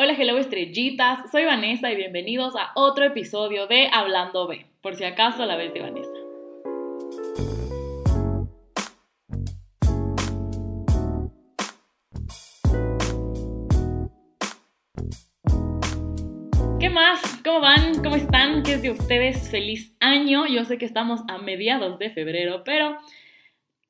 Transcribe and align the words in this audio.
Hola, 0.00 0.14
hello 0.16 0.38
estrellitas, 0.38 1.28
soy 1.28 1.44
Vanessa 1.44 1.90
y 1.90 1.96
bienvenidos 1.96 2.54
a 2.54 2.70
otro 2.76 3.04
episodio 3.04 3.66
de 3.66 3.88
Hablando 3.92 4.46
B, 4.46 4.64
por 4.80 4.94
si 4.94 5.02
acaso 5.02 5.44
la 5.44 5.56
vez 5.56 5.74
de 5.74 5.80
Vanessa. 5.80 6.08
¿Qué 16.78 16.90
más? 16.90 17.40
¿Cómo 17.44 17.60
van? 17.60 18.00
¿Cómo 18.00 18.14
están? 18.14 18.62
¿Qué 18.62 18.74
es 18.74 18.82
de 18.82 18.92
ustedes? 18.92 19.50
Feliz 19.50 19.96
año. 19.98 20.46
Yo 20.46 20.64
sé 20.64 20.78
que 20.78 20.84
estamos 20.84 21.22
a 21.26 21.38
mediados 21.38 21.98
de 21.98 22.10
febrero, 22.10 22.62
pero 22.64 22.98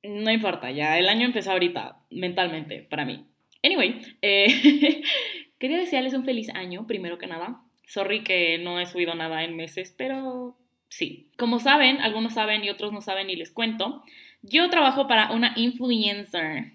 no 0.03 0.31
importa, 0.31 0.71
ya 0.71 0.99
el 0.99 1.11
año 1.11 1.27
empezó 1.27 1.51
ahorita, 1.51 1.99
mentalmente, 2.09 2.81
para 2.89 3.05
mí. 3.05 3.27
Anyway, 3.63 4.01
eh, 4.23 5.03
quería 5.59 5.79
desearles 5.79 6.15
un 6.15 6.25
feliz 6.25 6.49
año, 6.51 6.87
primero 6.87 7.19
que 7.19 7.27
nada. 7.27 7.61
Sorry 7.87 8.23
que 8.23 8.59
no 8.59 8.81
he 8.81 8.87
subido 8.87 9.15
nada 9.15 9.45
en 9.45 9.57
meses, 9.57 9.95
pero 9.97 10.57
sí. 10.89 11.31
Como 11.37 11.59
saben, 11.59 12.01
algunos 12.01 12.35
saben 12.35 12.65
y 12.65 12.71
otros 12.71 12.93
no 12.93 13.01
saben 13.01 13.31
y 13.31 13.37
les 13.37 13.51
cuento, 13.51 14.03
yo 14.43 14.71
trabajo 14.71 15.07
para 15.07 15.33
una 15.33 15.53
influencer 15.57 16.73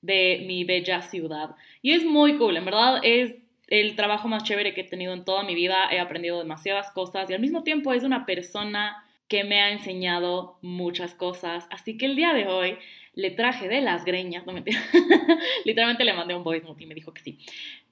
de 0.00 0.44
mi 0.46 0.64
bella 0.64 1.02
ciudad. 1.02 1.56
Y 1.82 1.92
es 1.92 2.04
muy 2.04 2.36
cool, 2.36 2.56
en 2.56 2.64
verdad 2.64 3.00
es 3.02 3.36
el 3.68 3.96
trabajo 3.96 4.28
más 4.28 4.44
chévere 4.44 4.74
que 4.74 4.82
he 4.82 4.84
tenido 4.84 5.12
en 5.12 5.24
toda 5.24 5.42
mi 5.42 5.54
vida, 5.54 5.88
he 5.90 5.98
aprendido 5.98 6.38
demasiadas 6.38 6.90
cosas 6.92 7.28
y 7.28 7.34
al 7.34 7.40
mismo 7.40 7.64
tiempo 7.64 7.92
es 7.92 8.04
una 8.04 8.24
persona 8.26 9.04
que 9.28 9.42
me 9.42 9.60
ha 9.60 9.72
enseñado 9.72 10.58
muchas 10.62 11.14
cosas, 11.14 11.66
así 11.70 11.98
que 11.98 12.06
el 12.06 12.14
día 12.14 12.32
de 12.32 12.46
hoy 12.46 12.78
le 13.14 13.32
traje 13.32 13.66
de 13.66 13.80
las 13.80 14.04
greñas, 14.04 14.46
no 14.46 14.52
mentira, 14.52 14.80
literalmente 15.64 16.04
le 16.04 16.12
mandé 16.12 16.34
un 16.36 16.44
voice 16.44 16.64
note 16.64 16.84
y 16.84 16.86
me 16.86 16.94
dijo 16.94 17.12
que 17.12 17.22
sí, 17.22 17.38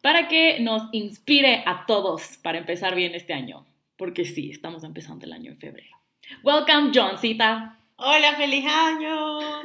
para 0.04 0.28
que 0.28 0.60
nos 0.60 0.90
inspire 0.92 1.62
a 1.64 1.86
todos 1.86 2.36
para 2.42 2.58
empezar 2.58 2.94
bien 2.94 3.14
este 3.14 3.32
año, 3.32 3.64
porque 3.96 4.27
sí, 4.27 4.50
estamos 4.50 4.84
empezando 4.84 5.24
el 5.24 5.33
año 5.33 5.52
en 5.52 5.56
febrero. 5.56 5.96
Welcome, 6.42 6.91
Johncita. 6.94 7.78
Hola, 7.96 8.34
feliz 8.34 8.66
año. 8.66 9.62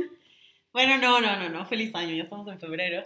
Bueno, 0.72 0.98
no, 0.98 1.20
no, 1.20 1.36
no, 1.36 1.50
no, 1.50 1.66
feliz 1.66 1.94
año, 1.94 2.16
ya 2.16 2.24
estamos 2.24 2.48
en 2.48 2.58
febrero. 2.58 3.04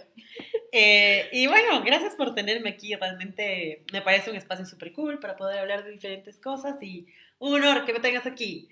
Eh, 0.70 1.28
y 1.32 1.48
bueno, 1.48 1.82
gracias 1.84 2.14
por 2.14 2.36
tenerme 2.36 2.70
aquí, 2.70 2.94
realmente 2.94 3.84
me 3.92 4.00
parece 4.00 4.30
un 4.30 4.36
espacio 4.36 4.64
súper 4.64 4.92
cool 4.92 5.18
para 5.18 5.36
poder 5.36 5.58
hablar 5.58 5.82
de 5.82 5.90
diferentes 5.90 6.38
cosas 6.38 6.80
y 6.82 7.06
un 7.40 7.54
honor 7.54 7.84
que 7.84 7.92
me 7.92 8.00
tengas 8.00 8.26
aquí. 8.26 8.68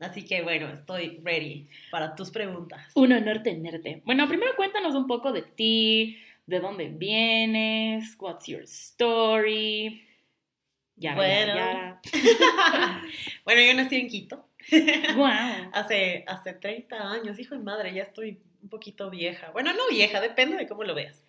Así 0.00 0.24
que 0.24 0.42
bueno, 0.42 0.68
estoy 0.68 1.20
ready 1.22 1.68
para 1.90 2.14
tus 2.14 2.30
preguntas. 2.30 2.90
Un 2.94 3.12
honor 3.12 3.42
tenerte. 3.42 4.02
Bueno, 4.04 4.28
primero 4.28 4.54
cuéntanos 4.56 4.94
un 4.94 5.06
poco 5.06 5.32
de 5.32 5.42
ti, 5.42 6.18
de 6.52 6.60
dónde 6.60 6.88
vienes, 6.88 8.14
what's 8.18 8.46
your 8.46 8.62
story. 8.64 10.06
Ya, 10.96 11.14
bueno. 11.14 11.98
bueno, 13.44 13.60
yo 13.62 13.74
nací 13.74 13.96
en 13.96 14.08
Quito. 14.08 14.46
Wow. 15.16 15.70
hace, 15.72 16.24
hace 16.28 16.52
30 16.52 17.10
años, 17.10 17.38
hijo 17.38 17.54
de 17.56 17.62
madre, 17.62 17.92
ya 17.94 18.02
estoy 18.02 18.38
un 18.62 18.68
poquito 18.68 19.08
vieja. 19.08 19.50
Bueno, 19.50 19.72
no 19.72 19.88
vieja, 19.90 20.20
depende 20.20 20.56
de 20.56 20.68
cómo 20.68 20.84
lo 20.84 20.94
veas. 20.94 21.24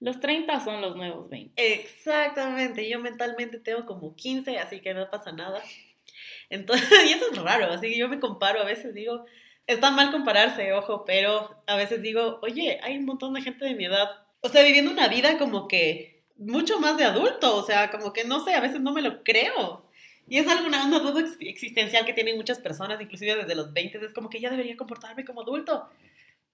Los 0.00 0.18
30 0.18 0.60
son 0.60 0.82
los 0.82 0.96
nuevos 0.96 1.30
20. 1.30 1.54
Exactamente, 1.56 2.88
yo 2.88 2.98
mentalmente 2.98 3.60
tengo 3.60 3.86
como 3.86 4.16
15, 4.16 4.58
así 4.58 4.80
que 4.80 4.94
no 4.94 5.08
pasa 5.08 5.30
nada. 5.30 5.62
Entonces, 6.50 6.90
y 7.08 7.12
eso 7.12 7.30
es 7.30 7.38
raro, 7.38 7.66
así 7.66 7.88
que 7.88 7.98
yo 7.98 8.08
me 8.08 8.18
comparo, 8.18 8.60
a 8.60 8.64
veces 8.64 8.92
digo, 8.94 9.24
está 9.68 9.92
mal 9.92 10.10
compararse, 10.10 10.72
ojo, 10.72 11.04
pero 11.04 11.62
a 11.68 11.76
veces 11.76 12.02
digo, 12.02 12.40
oye, 12.42 12.80
hay 12.82 12.98
un 12.98 13.04
montón 13.04 13.32
de 13.32 13.42
gente 13.42 13.64
de 13.64 13.74
mi 13.74 13.84
edad, 13.84 14.25
o 14.40 14.48
sea, 14.48 14.62
viviendo 14.62 14.90
una 14.90 15.08
vida 15.08 15.38
como 15.38 15.68
que 15.68 16.22
mucho 16.36 16.78
más 16.78 16.96
de 16.96 17.04
adulto, 17.04 17.56
o 17.56 17.64
sea, 17.64 17.90
como 17.90 18.12
que 18.12 18.24
no 18.24 18.44
sé, 18.44 18.54
a 18.54 18.60
veces 18.60 18.80
no 18.80 18.92
me 18.92 19.02
lo 19.02 19.22
creo. 19.22 19.86
Y 20.28 20.38
es 20.38 20.48
alguna 20.48 20.84
una 20.84 20.98
duda 20.98 21.24
existencial 21.40 22.04
que 22.04 22.12
tienen 22.12 22.36
muchas 22.36 22.58
personas, 22.58 23.00
inclusive 23.00 23.36
desde 23.36 23.54
los 23.54 23.72
20, 23.72 24.04
es 24.04 24.12
como 24.12 24.28
que 24.28 24.40
ya 24.40 24.50
debería 24.50 24.76
comportarme 24.76 25.24
como 25.24 25.42
adulto. 25.42 25.88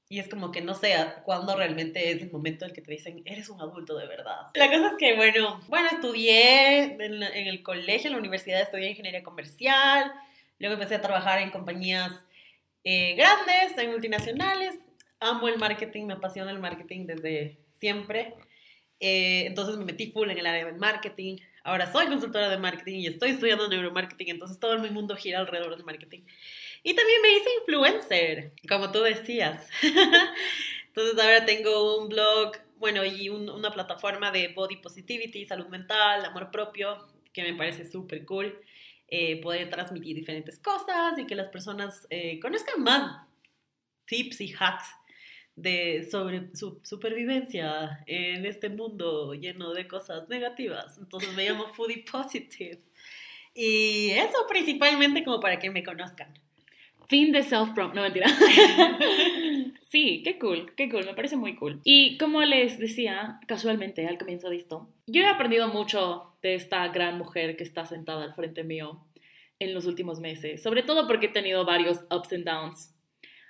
Y 0.09 0.19
es 0.19 0.29
como 0.29 0.53
que 0.53 0.61
no 0.61 0.75
sé 0.75 0.95
cuándo 1.25 1.57
realmente 1.57 2.11
es 2.11 2.21
el 2.21 2.31
momento 2.31 2.65
en 2.65 2.71
el 2.71 2.75
que 2.75 2.83
te 2.83 2.91
dicen, 2.91 3.23
eres 3.25 3.49
un 3.49 3.63
adulto 3.63 3.97
de 3.97 4.07
verdad. 4.07 4.49
La 4.55 4.71
cosa 4.71 4.89
es 4.89 4.95
que, 4.99 5.17
bueno, 5.17 5.63
bueno, 5.69 5.89
estudié 5.91 6.83
en, 6.83 7.23
en 7.23 7.47
el 7.47 7.63
colegio, 7.63 8.09
en 8.09 8.13
la 8.13 8.19
universidad, 8.19 8.61
estudié 8.61 8.91
ingeniería 8.91 9.23
comercial, 9.23 10.13
luego 10.59 10.75
empecé 10.75 10.97
a 10.97 11.01
trabajar 11.01 11.41
en 11.41 11.51
compañías 11.51 12.13
eh, 12.85 13.15
grandes, 13.15 13.79
en 13.79 13.91
multinacionales. 13.91 14.75
Amo 15.21 15.49
el 15.49 15.59
marketing, 15.59 16.07
me 16.07 16.15
apasiona 16.15 16.51
el 16.51 16.59
marketing 16.59 17.07
desde 17.07 17.59
siempre. 17.83 18.35
Eh, 19.01 19.47
entonces 19.47 19.77
me 19.77 19.85
metí 19.85 20.13
full 20.13 20.31
en 20.31 20.39
el 20.39 20.47
área 20.47 20.65
del 20.67 20.77
marketing. 20.77 21.39
Ahora 21.65 21.91
soy 21.91 22.07
consultora 22.07 22.49
de 22.49 22.59
marketing 22.59 23.01
y 23.01 23.07
estoy 23.09 23.31
estudiando 23.31 23.69
neuromarketing, 23.69 24.31
entonces 24.31 24.61
todo 24.61 24.79
mi 24.79 24.91
mundo 24.91 25.17
gira 25.17 25.41
alrededor 25.41 25.75
del 25.75 25.85
marketing. 25.85 26.23
Y 26.85 26.95
también 26.95 27.21
me 27.23 27.33
hice 27.33 27.49
influencer, 27.61 28.53
como 28.69 28.93
tú 28.93 29.01
decías. 29.01 29.69
Entonces 30.89 31.19
ahora 31.19 31.45
tengo 31.47 32.03
un 32.03 32.09
blog, 32.09 32.53
bueno, 32.77 33.05
y 33.05 33.29
una 33.29 33.71
plataforma 33.71 34.31
de 34.31 34.49
body 34.49 34.77
positivity, 34.77 35.47
salud 35.47 35.67
mental, 35.69 36.25
amor 36.25 36.51
propio, 36.51 37.09
que 37.33 37.43
me 37.45 37.55
parece 37.55 37.91
súper 37.91 38.25
cool. 38.27 38.61
Eh, 39.09 39.41
poder 39.41 39.69
transmitir 39.71 40.17
diferentes 40.17 40.59
cosas 40.59 41.19
y 41.19 41.27
que 41.27 41.35
las 41.35 41.49
personas 41.49 42.07
eh, 42.11 42.41
conozcan 42.41 42.83
más 42.83 43.27
tips 44.07 44.41
y 44.41 44.55
hacks 44.59 44.89
de 45.57 46.09
sobre 46.11 46.55
su 46.55 46.81
supervivencia 46.83 48.03
en 48.07 48.47
este 48.47 48.69
mundo 48.69 49.35
lleno 49.35 49.73
de 49.75 49.87
cosas 49.87 50.29
negativas. 50.29 50.99
Entonces 50.99 51.35
me 51.35 51.49
llamo 51.49 51.69
Foodie 51.69 52.05
Positive. 52.11 52.81
Y 53.55 54.11
eso 54.11 54.47
principalmente 54.49 55.25
como 55.25 55.41
para 55.41 55.59
que 55.59 55.71
me 55.71 55.85
conozcan. 55.85 56.33
Fin 57.09 57.33
de 57.33 57.43
self-prom, 57.43 57.93
no 57.93 58.03
mentira. 58.03 58.27
sí, 59.91 60.23
qué 60.25 60.39
cool, 60.39 60.73
qué 60.77 60.89
cool, 60.89 61.05
me 61.05 61.15
parece 61.15 61.37
muy 61.37 61.55
cool. 61.57 61.81
Y 61.85 62.17
como 62.17 62.41
les 62.43 62.79
decía 62.79 63.39
casualmente 63.47 64.07
al 64.07 64.17
comienzo 64.17 64.49
de 64.49 64.57
esto, 64.57 64.89
yo 65.07 65.21
he 65.23 65.27
aprendido 65.27 65.69
mucho 65.69 66.33
de 66.41 66.55
esta 66.55 66.89
gran 66.89 67.19
mujer 67.19 67.57
que 67.57 67.65
está 67.65 67.85
sentada 67.85 68.25
al 68.25 68.33
frente 68.35 68.65
mío 68.65 69.05
en 69.59 69.75
los 69.75 69.85
últimos 69.85 70.21
meses, 70.21 70.63
sobre 70.63 70.83
todo 70.83 71.07
porque 71.07 71.27
he 71.27 71.29
tenido 71.29 71.65
varios 71.67 72.01
ups 72.11 72.33
and 72.33 72.45
downs. 72.45 72.95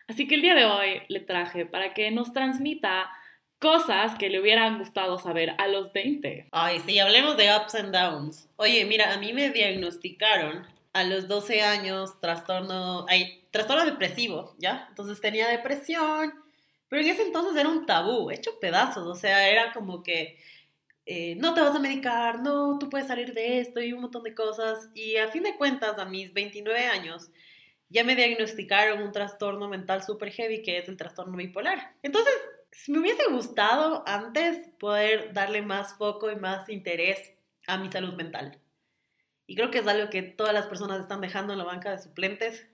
Así 0.08 0.26
que 0.26 0.34
el 0.34 0.42
día 0.42 0.54
de 0.54 0.64
hoy 0.64 1.02
le 1.08 1.20
traje 1.20 1.66
para 1.66 1.94
que 1.94 2.10
nos 2.10 2.32
transmita 2.32 3.10
cosas 3.58 4.16
que 4.18 4.28
le 4.28 4.40
hubieran 4.40 4.78
gustado 4.78 5.18
saber 5.18 5.54
a 5.58 5.68
los 5.68 5.92
20. 5.92 6.48
Ay, 6.50 6.80
sí, 6.80 6.98
hablemos 6.98 7.36
de 7.36 7.48
ups 7.56 7.74
and 7.76 7.94
downs. 7.94 8.48
Oye, 8.56 8.84
mira, 8.84 9.12
a 9.12 9.18
mí 9.18 9.32
me 9.32 9.50
diagnosticaron 9.50 10.66
a 10.92 11.04
los 11.04 11.28
12 11.28 11.62
años 11.62 12.20
trastorno, 12.20 13.06
ay, 13.08 13.44
trastorno 13.50 13.84
depresivo, 13.84 14.54
¿ya? 14.58 14.86
Entonces 14.88 15.20
tenía 15.20 15.48
depresión, 15.48 16.34
pero 16.88 17.02
en 17.02 17.08
ese 17.08 17.22
entonces 17.22 17.56
era 17.58 17.68
un 17.68 17.86
tabú, 17.86 18.30
hecho 18.30 18.58
pedazos, 18.60 19.06
o 19.06 19.14
sea, 19.14 19.48
era 19.48 19.72
como 19.72 20.02
que 20.02 20.38
eh, 21.06 21.36
no 21.36 21.54
te 21.54 21.60
vas 21.60 21.74
a 21.74 21.80
medicar, 21.80 22.40
no, 22.40 22.78
tú 22.78 22.88
puedes 22.88 23.08
salir 23.08 23.32
de 23.34 23.60
esto 23.60 23.80
y 23.80 23.92
un 23.92 24.02
montón 24.02 24.22
de 24.22 24.34
cosas. 24.34 24.90
Y 24.94 25.16
a 25.16 25.28
fin 25.28 25.42
de 25.42 25.56
cuentas, 25.56 25.98
a 25.98 26.04
mis 26.04 26.32
29 26.32 26.86
años, 26.86 27.30
ya 27.92 28.04
me 28.04 28.16
diagnosticaron 28.16 29.02
un 29.02 29.12
trastorno 29.12 29.68
mental 29.68 30.02
súper 30.02 30.30
heavy 30.30 30.62
que 30.62 30.78
es 30.78 30.88
el 30.88 30.96
trastorno 30.96 31.36
bipolar. 31.36 31.94
Entonces, 32.02 32.34
me 32.88 32.98
hubiese 32.98 33.24
gustado 33.30 34.02
antes 34.06 34.56
poder 34.80 35.32
darle 35.34 35.62
más 35.62 35.94
foco 35.94 36.30
y 36.30 36.36
más 36.36 36.68
interés 36.68 37.32
a 37.66 37.76
mi 37.76 37.92
salud 37.92 38.14
mental. 38.14 38.58
Y 39.46 39.54
creo 39.54 39.70
que 39.70 39.78
es 39.78 39.86
algo 39.86 40.08
que 40.08 40.22
todas 40.22 40.54
las 40.54 40.66
personas 40.66 41.00
están 41.00 41.20
dejando 41.20 41.52
en 41.52 41.58
la 41.58 41.64
banca 41.64 41.90
de 41.90 41.98
suplentes. 41.98 42.66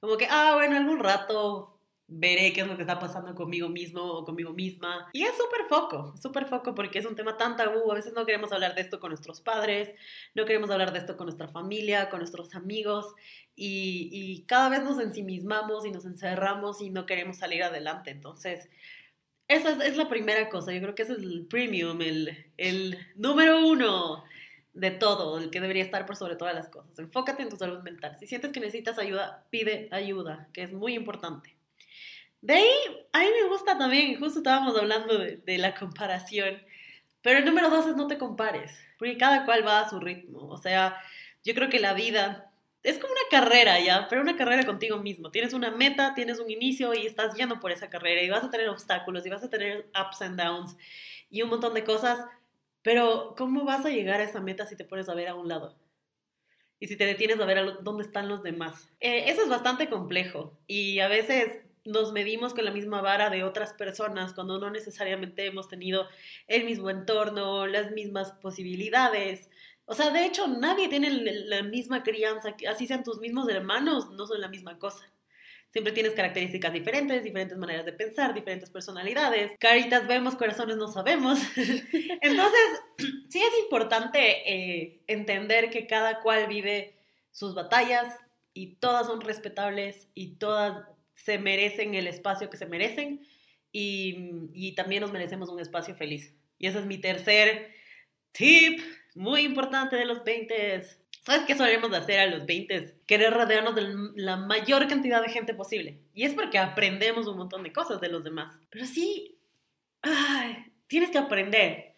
Como 0.00 0.16
que, 0.16 0.28
ah, 0.30 0.52
bueno, 0.54 0.76
algún 0.76 1.00
rato 1.00 1.73
veré 2.06 2.52
qué 2.52 2.60
es 2.60 2.66
lo 2.66 2.76
que 2.76 2.82
está 2.82 2.98
pasando 2.98 3.34
conmigo 3.34 3.68
mismo 3.68 4.02
o 4.02 4.24
conmigo 4.24 4.52
misma. 4.52 5.08
Y 5.12 5.22
es 5.22 5.36
súper 5.36 5.66
foco, 5.68 6.14
súper 6.20 6.46
foco 6.46 6.74
porque 6.74 6.98
es 6.98 7.06
un 7.06 7.16
tema 7.16 7.36
tan 7.36 7.56
tabú. 7.56 7.90
A 7.90 7.94
veces 7.94 8.12
no 8.12 8.26
queremos 8.26 8.52
hablar 8.52 8.74
de 8.74 8.82
esto 8.82 9.00
con 9.00 9.10
nuestros 9.10 9.40
padres, 9.40 9.94
no 10.34 10.44
queremos 10.44 10.70
hablar 10.70 10.92
de 10.92 10.98
esto 10.98 11.16
con 11.16 11.26
nuestra 11.26 11.48
familia, 11.48 12.10
con 12.10 12.20
nuestros 12.20 12.54
amigos. 12.54 13.14
Y, 13.56 14.10
y 14.12 14.42
cada 14.46 14.68
vez 14.68 14.82
nos 14.82 15.00
ensimismamos 15.00 15.86
y 15.86 15.90
nos 15.90 16.04
encerramos 16.04 16.82
y 16.82 16.90
no 16.90 17.06
queremos 17.06 17.38
salir 17.38 17.62
adelante. 17.62 18.10
Entonces, 18.10 18.68
esa 19.48 19.70
es, 19.70 19.80
es 19.80 19.96
la 19.96 20.08
primera 20.08 20.48
cosa. 20.48 20.72
Yo 20.72 20.80
creo 20.80 20.94
que 20.94 21.02
ese 21.02 21.12
es 21.12 21.18
el 21.18 21.46
premium, 21.46 22.00
el, 22.02 22.52
el 22.56 22.98
número 23.16 23.66
uno 23.66 24.24
de 24.74 24.90
todo, 24.90 25.38
el 25.38 25.50
que 25.50 25.60
debería 25.60 25.84
estar 25.84 26.04
por 26.04 26.16
sobre 26.16 26.36
todas 26.36 26.54
las 26.54 26.68
cosas. 26.68 26.98
Enfócate 26.98 27.42
en 27.42 27.48
tu 27.48 27.56
salud 27.56 27.80
mental. 27.82 28.16
Si 28.18 28.26
sientes 28.26 28.52
que 28.52 28.60
necesitas 28.60 28.98
ayuda, 28.98 29.46
pide 29.50 29.88
ayuda, 29.92 30.48
que 30.52 30.62
es 30.62 30.72
muy 30.72 30.94
importante. 30.94 31.53
De 32.40 32.54
ahí, 32.54 32.70
a 33.12 33.20
mí 33.20 33.26
me 33.42 33.48
gusta 33.48 33.78
también, 33.78 34.18
justo 34.18 34.40
estábamos 34.40 34.76
hablando 34.76 35.18
de, 35.18 35.58
la 35.58 35.74
comparación, 35.74 36.62
pero 37.22 37.38
el 37.38 37.44
número 37.46 37.70
dos 37.70 37.86
es 37.86 37.96
no 37.96 38.06
te 38.06 38.18
compares, 38.18 38.78
porque 38.98 39.16
cada 39.16 39.46
cual 39.46 39.66
va 39.66 39.80
a 39.80 39.88
su 39.88 39.98
ritmo. 39.98 40.48
O 40.48 40.58
sea, 40.58 41.00
yo 41.42 41.54
creo 41.54 41.70
que 41.70 41.80
la 41.80 41.94
vida 41.94 42.52
es 42.82 42.98
como 42.98 43.12
una 43.12 43.22
carrera 43.30 43.80
ya, 43.80 44.08
pero 44.08 44.20
una 44.20 44.36
carrera 44.36 44.66
contigo 44.66 44.98
mismo. 44.98 45.30
Tienes 45.30 45.54
una 45.54 45.70
meta, 45.70 46.14
tienes 46.14 46.38
un 46.38 46.50
inicio 46.50 46.92
y 46.92 47.06
estás 47.06 47.34
yendo 47.34 47.60
por 47.60 47.72
esa 47.72 47.88
carrera 47.88 48.22
y 48.22 48.28
vas 48.28 48.44
a 48.44 48.50
tener 48.50 48.68
obstáculos 48.68 49.24
y 49.24 49.30
vas 49.30 49.42
a 49.42 49.48
tener 49.50 49.88
ups 49.98 50.20
and 50.22 50.38
downs 50.38 50.76
y 51.30 51.42
un 51.42 51.48
montón 51.50 51.74
de 51.74 51.84
cosas 51.84 52.18
Pero, 52.82 53.34
¿cómo 53.38 53.64
vas 53.64 53.86
a 53.86 53.90
llegar 53.90 54.20
a 54.20 54.24
esa 54.24 54.40
meta 54.40 54.66
si 54.66 54.76
te 54.76 54.84
pones 54.84 55.08
a 55.08 55.14
ver 55.14 55.28
a 55.28 55.34
un 55.34 55.48
lado? 55.48 55.74
Y 56.84 56.86
si 56.86 56.98
te 56.98 57.06
detienes 57.06 57.40
a 57.40 57.46
ver 57.46 57.78
dónde 57.80 58.04
están 58.04 58.28
los 58.28 58.42
demás. 58.42 58.90
Eh, 59.00 59.30
eso 59.30 59.40
es 59.40 59.48
bastante 59.48 59.88
complejo 59.88 60.52
y 60.66 60.98
a 60.98 61.08
veces 61.08 61.62
nos 61.86 62.12
medimos 62.12 62.52
con 62.52 62.66
la 62.66 62.72
misma 62.72 63.00
vara 63.00 63.30
de 63.30 63.42
otras 63.42 63.72
personas 63.72 64.34
cuando 64.34 64.58
no 64.58 64.68
necesariamente 64.68 65.46
hemos 65.46 65.66
tenido 65.66 66.06
el 66.46 66.66
mismo 66.66 66.90
entorno, 66.90 67.66
las 67.66 67.92
mismas 67.92 68.32
posibilidades. 68.32 69.48
O 69.86 69.94
sea, 69.94 70.10
de 70.10 70.26
hecho, 70.26 70.46
nadie 70.46 70.88
tiene 70.88 71.10
la 71.46 71.62
misma 71.62 72.02
crianza, 72.02 72.54
así 72.68 72.86
sean 72.86 73.02
tus 73.02 73.18
mismos 73.18 73.48
hermanos, 73.48 74.10
no 74.10 74.26
son 74.26 74.42
la 74.42 74.48
misma 74.48 74.78
cosa. 74.78 75.10
Siempre 75.74 75.92
tienes 75.92 76.12
características 76.12 76.72
diferentes, 76.72 77.24
diferentes 77.24 77.58
maneras 77.58 77.84
de 77.84 77.92
pensar, 77.92 78.32
diferentes 78.32 78.70
personalidades. 78.70 79.50
Caritas 79.58 80.06
vemos, 80.06 80.36
corazones 80.36 80.76
no 80.76 80.86
sabemos. 80.86 81.40
Entonces, 81.56 82.62
sí 83.28 83.42
es 83.42 83.58
importante 83.64 84.20
eh, 84.20 85.02
entender 85.08 85.70
que 85.70 85.88
cada 85.88 86.20
cual 86.20 86.46
vive 86.46 86.94
sus 87.32 87.56
batallas 87.56 88.16
y 88.52 88.76
todas 88.76 89.08
son 89.08 89.20
respetables 89.20 90.06
y 90.14 90.36
todas 90.36 90.86
se 91.16 91.38
merecen 91.38 91.96
el 91.96 92.06
espacio 92.06 92.50
que 92.50 92.56
se 92.56 92.66
merecen 92.66 93.26
y, 93.72 94.76
también 94.76 95.00
nos 95.00 95.10
merecemos 95.10 95.48
un 95.48 95.58
espacio 95.58 95.96
feliz. 95.96 96.36
Y 96.56 96.68
ese 96.68 96.78
es 96.78 96.86
mi 96.86 96.98
tercer 96.98 97.72
tip 98.30 98.78
muy 99.16 99.40
importante 99.40 99.96
de 99.96 100.04
los 100.04 100.22
20. 100.22 100.82
¿Sabes 101.24 101.46
qué 101.46 101.56
solemos 101.56 101.92
hacer 101.94 102.20
a 102.20 102.26
los 102.26 102.44
20? 102.44 102.96
Querer 103.06 103.32
rodearnos 103.32 103.74
de 103.74 103.86
la 104.16 104.36
mayor 104.36 104.86
cantidad 104.88 105.22
de 105.22 105.30
gente 105.30 105.54
posible. 105.54 105.98
Y 106.12 106.24
es 106.24 106.34
porque 106.34 106.58
aprendemos 106.58 107.26
un 107.26 107.38
montón 107.38 107.62
de 107.62 107.72
cosas 107.72 108.00
de 108.00 108.08
los 108.08 108.22
demás. 108.24 108.54
Pero 108.68 108.84
sí, 108.84 109.38
tienes 110.86 111.10
que 111.10 111.18
aprender. 111.18 111.94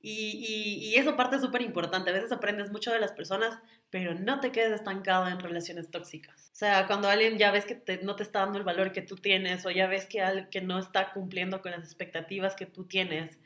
Y, 0.00 0.10
y, 0.10 0.88
y 0.88 0.94
eso 0.96 1.16
parte 1.16 1.38
súper 1.38 1.60
importante. 1.60 2.10
A 2.10 2.14
veces 2.14 2.32
aprendes 2.32 2.70
mucho 2.70 2.90
de 2.90 2.98
las 2.98 3.12
personas, 3.12 3.58
pero 3.90 4.14
no 4.14 4.40
te 4.40 4.52
quedes 4.52 4.72
estancado 4.72 5.28
en 5.28 5.38
relaciones 5.38 5.90
tóxicas. 5.90 6.50
O 6.52 6.56
sea, 6.56 6.86
cuando 6.86 7.08
alguien 7.10 7.36
ya 7.36 7.50
ves 7.50 7.66
que 7.66 8.00
no 8.02 8.16
te 8.16 8.22
está 8.22 8.40
dando 8.40 8.58
el 8.58 8.64
valor 8.64 8.92
que 8.92 9.02
tú 9.02 9.16
tienes 9.16 9.66
o 9.66 9.70
ya 9.70 9.86
ves 9.86 10.06
que 10.06 10.46
que 10.50 10.62
no 10.62 10.78
está 10.78 11.12
cumpliendo 11.12 11.60
con 11.60 11.72
las 11.72 11.84
expectativas 11.84 12.56
que 12.56 12.66
tú 12.66 12.84
tienes 12.86 13.38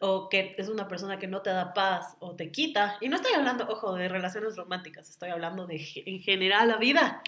o 0.00 0.28
que 0.28 0.54
es 0.58 0.68
una 0.68 0.88
persona 0.88 1.18
que 1.18 1.28
no 1.28 1.42
te 1.42 1.50
da 1.50 1.72
paz 1.72 2.16
o 2.18 2.34
te 2.34 2.50
quita, 2.50 2.98
y 3.00 3.08
no 3.08 3.16
estoy 3.16 3.34
hablando, 3.34 3.68
ojo, 3.68 3.94
de 3.94 4.08
relaciones 4.08 4.56
románticas, 4.56 5.08
estoy 5.08 5.30
hablando 5.30 5.66
de 5.66 5.76
en 6.06 6.20
general 6.20 6.68
la 6.68 6.76
vida, 6.78 7.22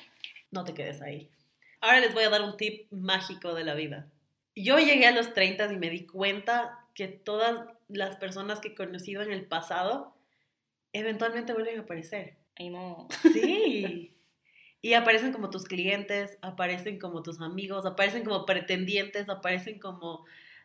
no 0.50 0.64
te 0.64 0.74
quedes 0.74 1.00
ahí. 1.00 1.30
Ahora 1.80 2.00
les 2.00 2.14
voy 2.14 2.24
a 2.24 2.30
dar 2.30 2.42
un 2.42 2.56
tip 2.56 2.90
mágico 2.90 3.54
de 3.54 3.64
la 3.64 3.74
vida. 3.74 4.08
Yo 4.56 4.78
llegué 4.78 5.06
a 5.06 5.12
los 5.12 5.32
30 5.32 5.72
y 5.72 5.76
me 5.76 5.90
di 5.90 6.06
cuenta 6.06 6.86
que 6.94 7.08
todas 7.08 7.66
las 7.88 8.16
personas 8.16 8.60
que 8.60 8.69
he 8.69 8.74
conocido 8.74 9.22
en 9.22 9.32
el 9.32 9.46
pasado 9.46 10.14
eventualmente 10.92 11.54
vuelven 11.54 11.78
a 11.78 11.82
aparecer 11.82 12.36
Ay, 12.56 12.70
no. 12.70 13.08
Sí. 13.32 14.08
Y 14.84 14.94
aparecen 14.94 15.32
como 15.32 15.48
tus 15.48 15.62
clientes, 15.62 16.38
aparecen 16.42 16.98
como 16.98 17.22
tus 17.22 17.40
amigos, 17.40 17.86
aparecen 17.86 18.24
como 18.24 18.44
pretendientes, 18.44 19.28
aparecen 19.28 19.78
como 19.78 20.24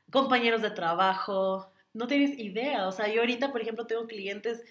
compañeros 0.09 0.63
de 0.63 0.71
trabajo. 0.71 1.71
No 1.97 2.07
tienes 2.07 2.37
idea. 2.37 2.87
O 2.87 2.91
sea, 2.91 3.07
yo 3.07 3.21
ahorita, 3.21 3.51
por 3.51 3.61
ejemplo, 3.61 3.87
tengo 3.87 4.07
clientes 4.07 4.63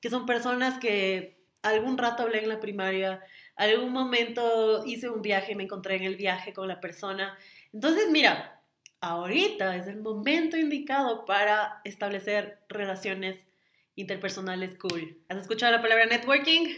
que 0.00 0.10
son 0.10 0.26
personas 0.26 0.78
que 0.78 1.38
algún 1.62 1.98
rato 1.98 2.22
hablé 2.22 2.38
en 2.38 2.48
la 2.48 2.60
primaria, 2.60 3.20
algún 3.56 3.92
momento 3.92 4.84
hice 4.86 5.08
un 5.08 5.22
viaje 5.22 5.52
y 5.52 5.54
me 5.56 5.64
encontré 5.64 5.96
en 5.96 6.04
el 6.04 6.16
viaje 6.16 6.52
con 6.52 6.68
la 6.68 6.80
persona. 6.80 7.36
Entonces, 7.72 8.08
mira, 8.10 8.62
ahorita 9.00 9.76
es 9.76 9.86
el 9.88 10.00
momento 10.00 10.56
indicado 10.56 11.24
para 11.24 11.80
establecer 11.84 12.60
relaciones 12.68 13.36
interpersonales 13.96 14.78
cool. 14.78 15.18
¿Has 15.28 15.38
escuchado 15.38 15.72
la 15.72 15.82
palabra 15.82 16.06
networking? 16.06 16.68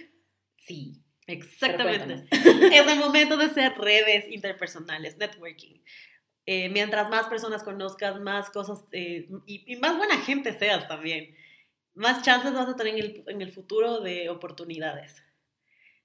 Sí, 0.57 1.03
exactamente. 1.27 2.25
es 2.31 2.87
el 2.87 2.99
momento 2.99 3.37
de 3.37 3.45
hacer 3.45 3.77
redes 3.77 4.25
interpersonales, 4.31 5.19
networking. 5.19 5.81
Eh, 6.47 6.69
mientras 6.71 7.09
más 7.11 7.27
personas 7.27 7.63
conozcas, 7.63 8.21
más 8.21 8.51
cosas 8.51 8.85
eh, 8.93 9.29
y, 9.47 9.77
más 9.77 9.97
buena 9.97 10.17
gente 10.19 10.59
seas 10.59 10.89
también, 10.89 11.37
más 11.95 12.23
chances 12.23 12.53
vas 12.55 12.69
a 12.69 12.77
tener 12.77 13.23
en 13.27 13.43
el, 13.43 13.53
futuro 13.53 14.01
de 14.01 14.29
oportunidades. 14.31 15.23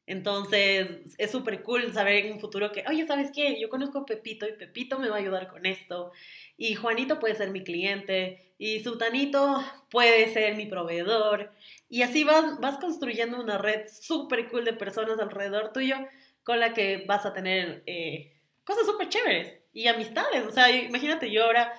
Entonces, 0.07 1.15
es 1.17 1.31
súper 1.31 1.63
cool 1.63 1.91
saber 1.93 2.25
en 2.25 2.33
un 2.33 2.39
futuro 2.39 2.71
que, 2.71 2.83
oye, 2.87 3.07
¿sabes 3.07 3.31
qué? 3.33 3.59
Yo 3.59 3.69
conozco 3.69 3.99
a 3.99 4.05
Pepito 4.05 4.47
y 4.47 4.53
Pepito 4.53 4.99
me 4.99 5.09
va 5.09 5.15
a 5.15 5.19
ayudar 5.19 5.47
con 5.47 5.65
esto. 5.65 6.11
Y 6.57 6.75
Juanito 6.75 7.19
puede 7.19 7.33
ser 7.35 7.49
mi 7.49 7.63
cliente. 7.63 8.53
Y 8.59 8.81
Sultanito 8.81 9.63
puede 9.89 10.31
ser 10.31 10.55
mi 10.55 10.67
proveedor. 10.67 11.51
Y 11.89 12.03
así 12.03 12.23
vas, 12.23 12.59
vas 12.59 12.77
construyendo 12.77 13.41
una 13.41 13.57
red 13.57 13.87
súper 13.89 14.47
cool 14.49 14.63
de 14.65 14.73
personas 14.73 15.19
alrededor 15.19 15.73
tuyo 15.73 15.97
con 16.43 16.59
la 16.59 16.73
que 16.75 17.03
vas 17.07 17.25
a 17.25 17.33
tener 17.33 17.81
eh, 17.87 18.33
cosas 18.63 18.85
súper 18.85 19.09
chéveres 19.09 19.64
y 19.75 19.87
amistades. 19.87 20.43
O 20.47 20.51
sea, 20.51 20.71
imagínate, 20.71 21.29
yo 21.29 21.43
ahora 21.43 21.73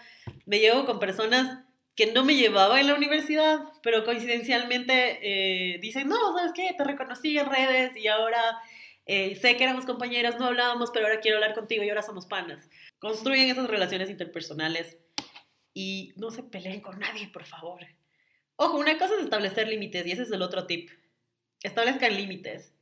me 0.45 0.61
llevo 0.61 0.85
con 0.85 1.01
personas 1.01 1.65
que 1.97 2.13
no 2.13 2.25
me 2.25 2.37
llevaba 2.37 2.79
en 2.79 2.87
la 2.87 2.95
universidad, 2.95 3.59
pero 3.83 4.05
coincidencialmente 4.05 5.19
eh, 5.23 5.79
dicen, 5.81 6.07
no, 6.07 6.37
¿sabes 6.37 6.53
qué? 6.55 6.75
Te 6.77 6.85
reconocí 6.85 7.37
en 7.39 7.47
redes 7.47 7.97
y 7.97 8.07
ahora 8.07 8.61
eh, 9.07 9.35
sé 9.37 9.57
que 9.57 9.65
éramos 9.65 9.87
compañeras, 9.87 10.39
no 10.39 10.45
hablábamos, 10.45 10.91
pero 10.93 11.07
ahora 11.07 11.21
quiero 11.21 11.39
hablar 11.39 11.55
contigo 11.55 11.83
y 11.83 11.89
ahora 11.89 12.03
somos 12.03 12.27
panas. 12.27 12.69
Construyen 12.99 13.49
esas 13.49 13.67
relaciones 13.67 14.11
interpersonales 14.11 14.99
y 15.73 16.13
no 16.17 16.31
se 16.31 16.43
peleen 16.43 16.83
con 16.83 16.99
nadie, 16.99 17.29
por 17.29 17.45
favor. 17.45 17.81
Ojo, 18.57 18.77
una 18.77 18.99
cosa 18.99 19.15
es 19.15 19.25
establecer 19.25 19.69
límites 19.69 20.07
y 20.07 20.13
ese 20.13 20.23
es 20.23 20.33
el 20.33 20.43
otro 20.43 20.67
tip. 20.67 20.91
Establezcan 21.63 22.15
límites. 22.15 22.76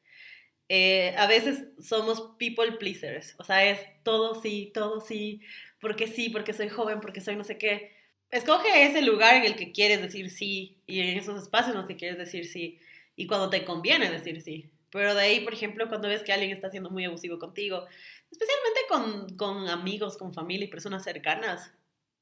Eh, 0.69 1.14
a 1.19 1.26
veces 1.26 1.69
somos 1.81 2.37
people 2.38 2.72
pleasers, 2.72 3.34
o 3.38 3.44
sea, 3.44 3.69
es 3.69 3.81
todo 4.02 4.40
sí, 4.40 4.70
todo 4.72 5.00
sí, 5.00 5.43
porque 5.81 6.06
sí, 6.06 6.31
porque 6.31 6.55
soy 6.55 6.69
joven, 6.69 7.00
porque 7.00 7.20
soy 7.20 7.37
no 7.37 7.44
sé 7.44 7.58
qué 7.58 7.93
escoge 8.31 8.84
ese 8.87 9.02
lugar 9.02 9.37
en 9.37 9.44
el 9.44 9.55
que 9.56 9.72
quieres 9.72 10.02
decir 10.02 10.31
sí 10.31 10.76
y 10.87 11.00
en 11.00 11.19
esos 11.19 11.40
espacios 11.40 11.75
en 11.75 11.81
los 11.81 11.87
que 11.87 11.96
quieres 11.96 12.19
decir 12.19 12.46
sí 12.46 12.81
y 13.16 13.26
cuando 13.26 13.49
te 13.50 13.64
conviene 13.64 14.11
decir 14.11 14.40
sí. 14.43 14.70
Pero 14.90 15.14
de 15.14 15.22
ahí, 15.22 15.40
por 15.40 15.52
ejemplo, 15.52 15.88
cuando 15.88 16.08
ves 16.08 16.22
que 16.22 16.32
alguien 16.32 16.52
está 16.52 16.70
siendo 16.70 16.88
muy 16.90 17.05
abusivo 17.05 17.38
contigo, 17.38 17.84
especialmente 18.31 18.81
con, 18.88 19.37
con 19.37 19.69
amigos, 19.69 20.17
con 20.17 20.32
familia 20.32 20.67
y 20.67 20.70
personas 20.70 21.02
cercanas, 21.02 21.72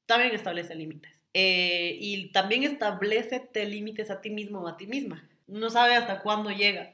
también 0.07 0.33
establece 0.33 0.73
límites. 0.73 1.11
Eh, 1.35 1.97
y 1.99 2.31
también 2.31 2.63
establece 2.63 3.47
límites 3.65 4.09
a 4.09 4.21
ti 4.21 4.29
mismo 4.31 4.61
o 4.61 4.67
a 4.67 4.77
ti 4.77 4.87
misma. 4.87 5.27
No 5.47 5.69
sabe 5.69 5.95
hasta 5.95 6.21
cuándo 6.21 6.49
llega. 6.49 6.93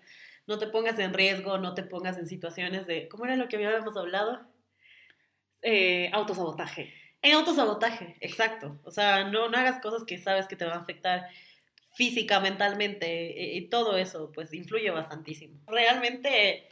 No 0.50 0.58
te 0.58 0.66
pongas 0.66 0.98
en 0.98 1.14
riesgo, 1.14 1.60
no 1.60 1.76
te 1.76 1.84
pongas 1.84 2.18
en 2.18 2.28
situaciones 2.28 2.88
de... 2.88 3.08
¿Cómo 3.08 3.26
era 3.26 3.36
lo 3.36 3.48
que 3.48 3.56
habíamos 3.56 3.96
hablado? 3.96 4.42
Eh, 5.62 6.10
autosabotaje. 6.12 6.92
En 7.22 7.34
autosabotaje, 7.34 8.18
exacto. 8.20 8.80
O 8.84 8.90
sea, 8.90 9.26
no, 9.26 9.48
no 9.48 9.58
hagas 9.60 9.80
cosas 9.80 10.06
que 10.06 10.18
sabes 10.18 10.48
que 10.48 10.56
te 10.56 10.66
van 10.66 10.80
a 10.80 10.82
afectar 10.82 11.28
física, 11.94 12.40
mentalmente, 12.40 13.32
y, 13.56 13.70
todo 13.70 13.96
eso, 13.96 14.32
pues 14.32 14.52
influye 14.52 14.90
bastantísimo. 14.90 15.60
Realmente 15.68 16.68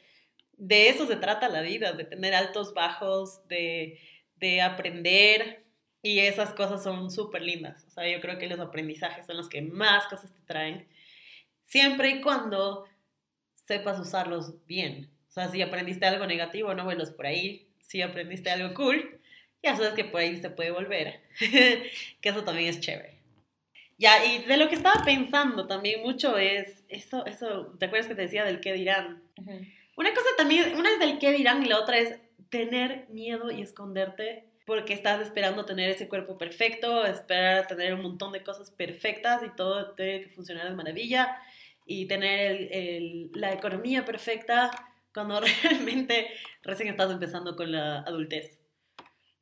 de 0.54 0.90
eso 0.90 1.06
se 1.06 1.18
trata 1.18 1.48
la 1.48 1.62
vida, 1.62 1.92
de 1.92 2.06
tener 2.06 2.34
altos, 2.34 2.74
bajos, 2.74 3.48
de, 3.48 4.00
de 4.38 4.62
aprender, 4.64 5.64
y 6.02 6.18
esas 6.22 6.52
cosas 6.54 6.82
son 6.82 7.12
súper 7.12 7.44
lindas. 7.44 7.86
O 7.86 7.92
sea, 7.92 8.10
yo 8.10 8.20
creo 8.22 8.40
que 8.40 8.48
los 8.48 8.60
aprendizajes 8.60 9.28
son 9.28 9.38
los 9.38 9.50
que 9.50 9.62
más 9.62 10.08
cosas 10.08 10.34
te 10.34 10.42
traen, 10.48 10.88
siempre 11.64 12.10
y 12.10 12.22
cuando 12.22 12.88
sepas 13.68 14.00
usarlos 14.00 14.66
bien. 14.66 15.10
O 15.30 15.32
sea, 15.32 15.50
si 15.50 15.62
aprendiste 15.62 16.06
algo 16.06 16.26
negativo, 16.26 16.74
no 16.74 16.86
vuelos 16.86 17.12
por 17.12 17.26
ahí. 17.26 17.68
Si 17.82 18.02
aprendiste 18.02 18.50
algo 18.50 18.74
cool, 18.74 19.20
ya 19.62 19.76
sabes 19.76 19.94
que 19.94 20.06
por 20.06 20.22
ahí 20.22 20.38
se 20.38 20.50
puede 20.50 20.72
volver, 20.72 21.22
que 21.40 22.30
eso 22.30 22.44
también 22.44 22.70
es 22.70 22.80
chévere. 22.80 23.18
Ya, 23.98 24.24
y 24.26 24.44
de 24.44 24.58
lo 24.58 24.70
que 24.70 24.76
estaba 24.76 25.04
pensando 25.04 25.68
también 25.68 26.02
mucho 26.02 26.38
es 26.38 26.84
eso, 26.88 27.26
eso, 27.26 27.74
¿te 27.80 27.86
acuerdas 27.86 28.08
que 28.08 28.16
te 28.16 28.24
decía 28.24 28.46
del 28.46 28.60
qué 28.60 28.74
dirán? 28.74 29.24
Una 29.96 30.14
cosa 30.14 30.28
también, 30.38 30.76
una 30.76 30.92
es 30.92 31.00
del 31.00 31.18
qué 31.18 31.32
dirán 31.32 31.64
y 31.64 31.68
la 31.68 31.80
otra 31.80 31.98
es 31.98 32.16
tener 32.50 33.08
miedo 33.10 33.50
y 33.50 33.62
esconderte 33.62 34.46
porque 34.66 34.94
estás 34.94 35.22
esperando 35.22 35.66
tener 35.66 35.90
ese 35.90 36.10
cuerpo 36.10 36.38
perfecto, 36.38 37.06
esperar 37.06 37.60
a 37.60 37.68
tener 37.68 37.94
un 37.94 38.02
montón 38.02 38.34
de 38.34 38.44
cosas 38.44 38.70
perfectas 38.70 39.42
y 39.44 39.56
todo 39.56 39.92
tiene 39.96 40.24
que 40.24 40.30
funcionar 40.30 40.70
de 40.70 40.76
maravilla 40.76 41.42
y 41.88 42.06
tener 42.06 42.68
el, 42.72 43.32
la 43.34 43.54
economía 43.54 44.06
perfecta 44.06 44.70
cuando 45.14 45.42
realmente 45.64 46.28
recién 46.62 46.90
estás 46.90 47.10
empezando 47.10 47.56
con 47.56 47.72
la 47.72 48.00
adultez. 48.00 48.60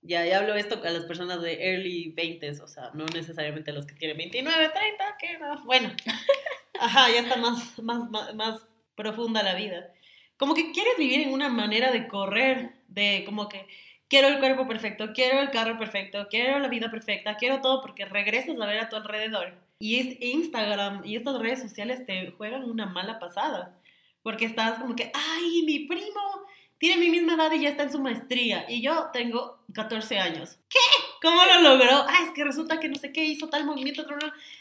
Ya, 0.02 0.24
ya 0.24 0.38
hablo 0.38 0.54
esto 0.54 0.80
a 0.84 0.92
las 0.92 1.06
personas 1.06 1.42
de 1.42 1.72
early 1.72 2.14
20s, 2.16 2.62
o 2.62 2.68
sea, 2.68 2.92
no 2.94 3.06
necesariamente 3.08 3.74
los 3.74 3.88
que 3.88 3.96
tienen 3.96 4.18
29, 4.18 4.70
30, 4.70 5.18
que 5.20 5.38
no. 5.40 5.66
Bueno, 5.66 5.92
ajá, 6.80 7.10
ya 7.10 7.22
está 7.22 7.38
más, 7.38 7.80
más, 7.80 8.10
más, 8.12 8.36
más 8.36 8.62
profunda 8.96 9.42
la 9.42 9.56
vida. 9.56 9.92
Como 10.38 10.54
que 10.54 10.72
quieres 10.72 10.96
vivir 11.00 11.22
en 11.22 11.34
una 11.34 11.50
manera 11.50 11.92
de 11.92 12.08
correr, 12.08 12.74
de 12.88 13.24
como 13.26 13.50
que 13.50 13.66
quiero 14.08 14.28
el 14.28 14.38
cuerpo 14.38 14.68
perfecto, 14.68 15.12
quiero 15.14 15.40
el 15.40 15.50
carro 15.50 15.80
perfecto, 15.80 16.28
quiero 16.30 16.60
la 16.60 16.68
vida 16.68 16.92
perfecta, 16.92 17.38
quiero 17.38 17.62
todo 17.62 17.82
porque 17.82 18.06
regresas 18.06 18.60
a 18.62 18.66
ver 18.68 18.80
a 18.80 18.90
tu 18.90 18.98
alrededor 18.98 19.65
Y 19.80 20.00
es 20.00 20.22
Instagram 20.22 21.06
y 21.06 21.16
estas 21.16 21.40
redes 21.40 21.62
sociales 21.62 22.06
te 22.06 22.32
juegan 22.32 22.64
una 22.64 22.86
mala 22.86 23.20
pasada. 23.20 23.80
Porque 24.24 24.46
estás 24.46 24.80
como 24.80 24.96
que, 24.96 25.12
ay, 25.14 25.64
mi 25.64 25.80
primo 25.88 26.46
tiene 26.78 26.98
mi 26.98 27.10
misma 27.10 27.36
edad 27.36 27.52
y 27.52 27.62
ya 27.62 27.70
está 27.70 27.84
en 27.84 27.92
su 27.92 28.00
maestría. 28.00 28.66
Y 28.70 28.82
yo 28.82 29.10
tengo 29.14 29.60
14 29.74 30.20
años. 30.20 30.58
¿Qué? 30.70 30.80
¿Cómo 31.22 31.42
lo 31.46 31.62
logró? 31.62 32.06
Ah, 32.08 32.20
es 32.24 32.32
que 32.32 32.44
resulta 32.44 32.80
que 32.80 32.90
no 32.90 32.96
sé 32.96 33.12
qué 33.12 33.26
hizo 33.26 33.50
tal 33.50 33.66
movimiento. 33.66 34.06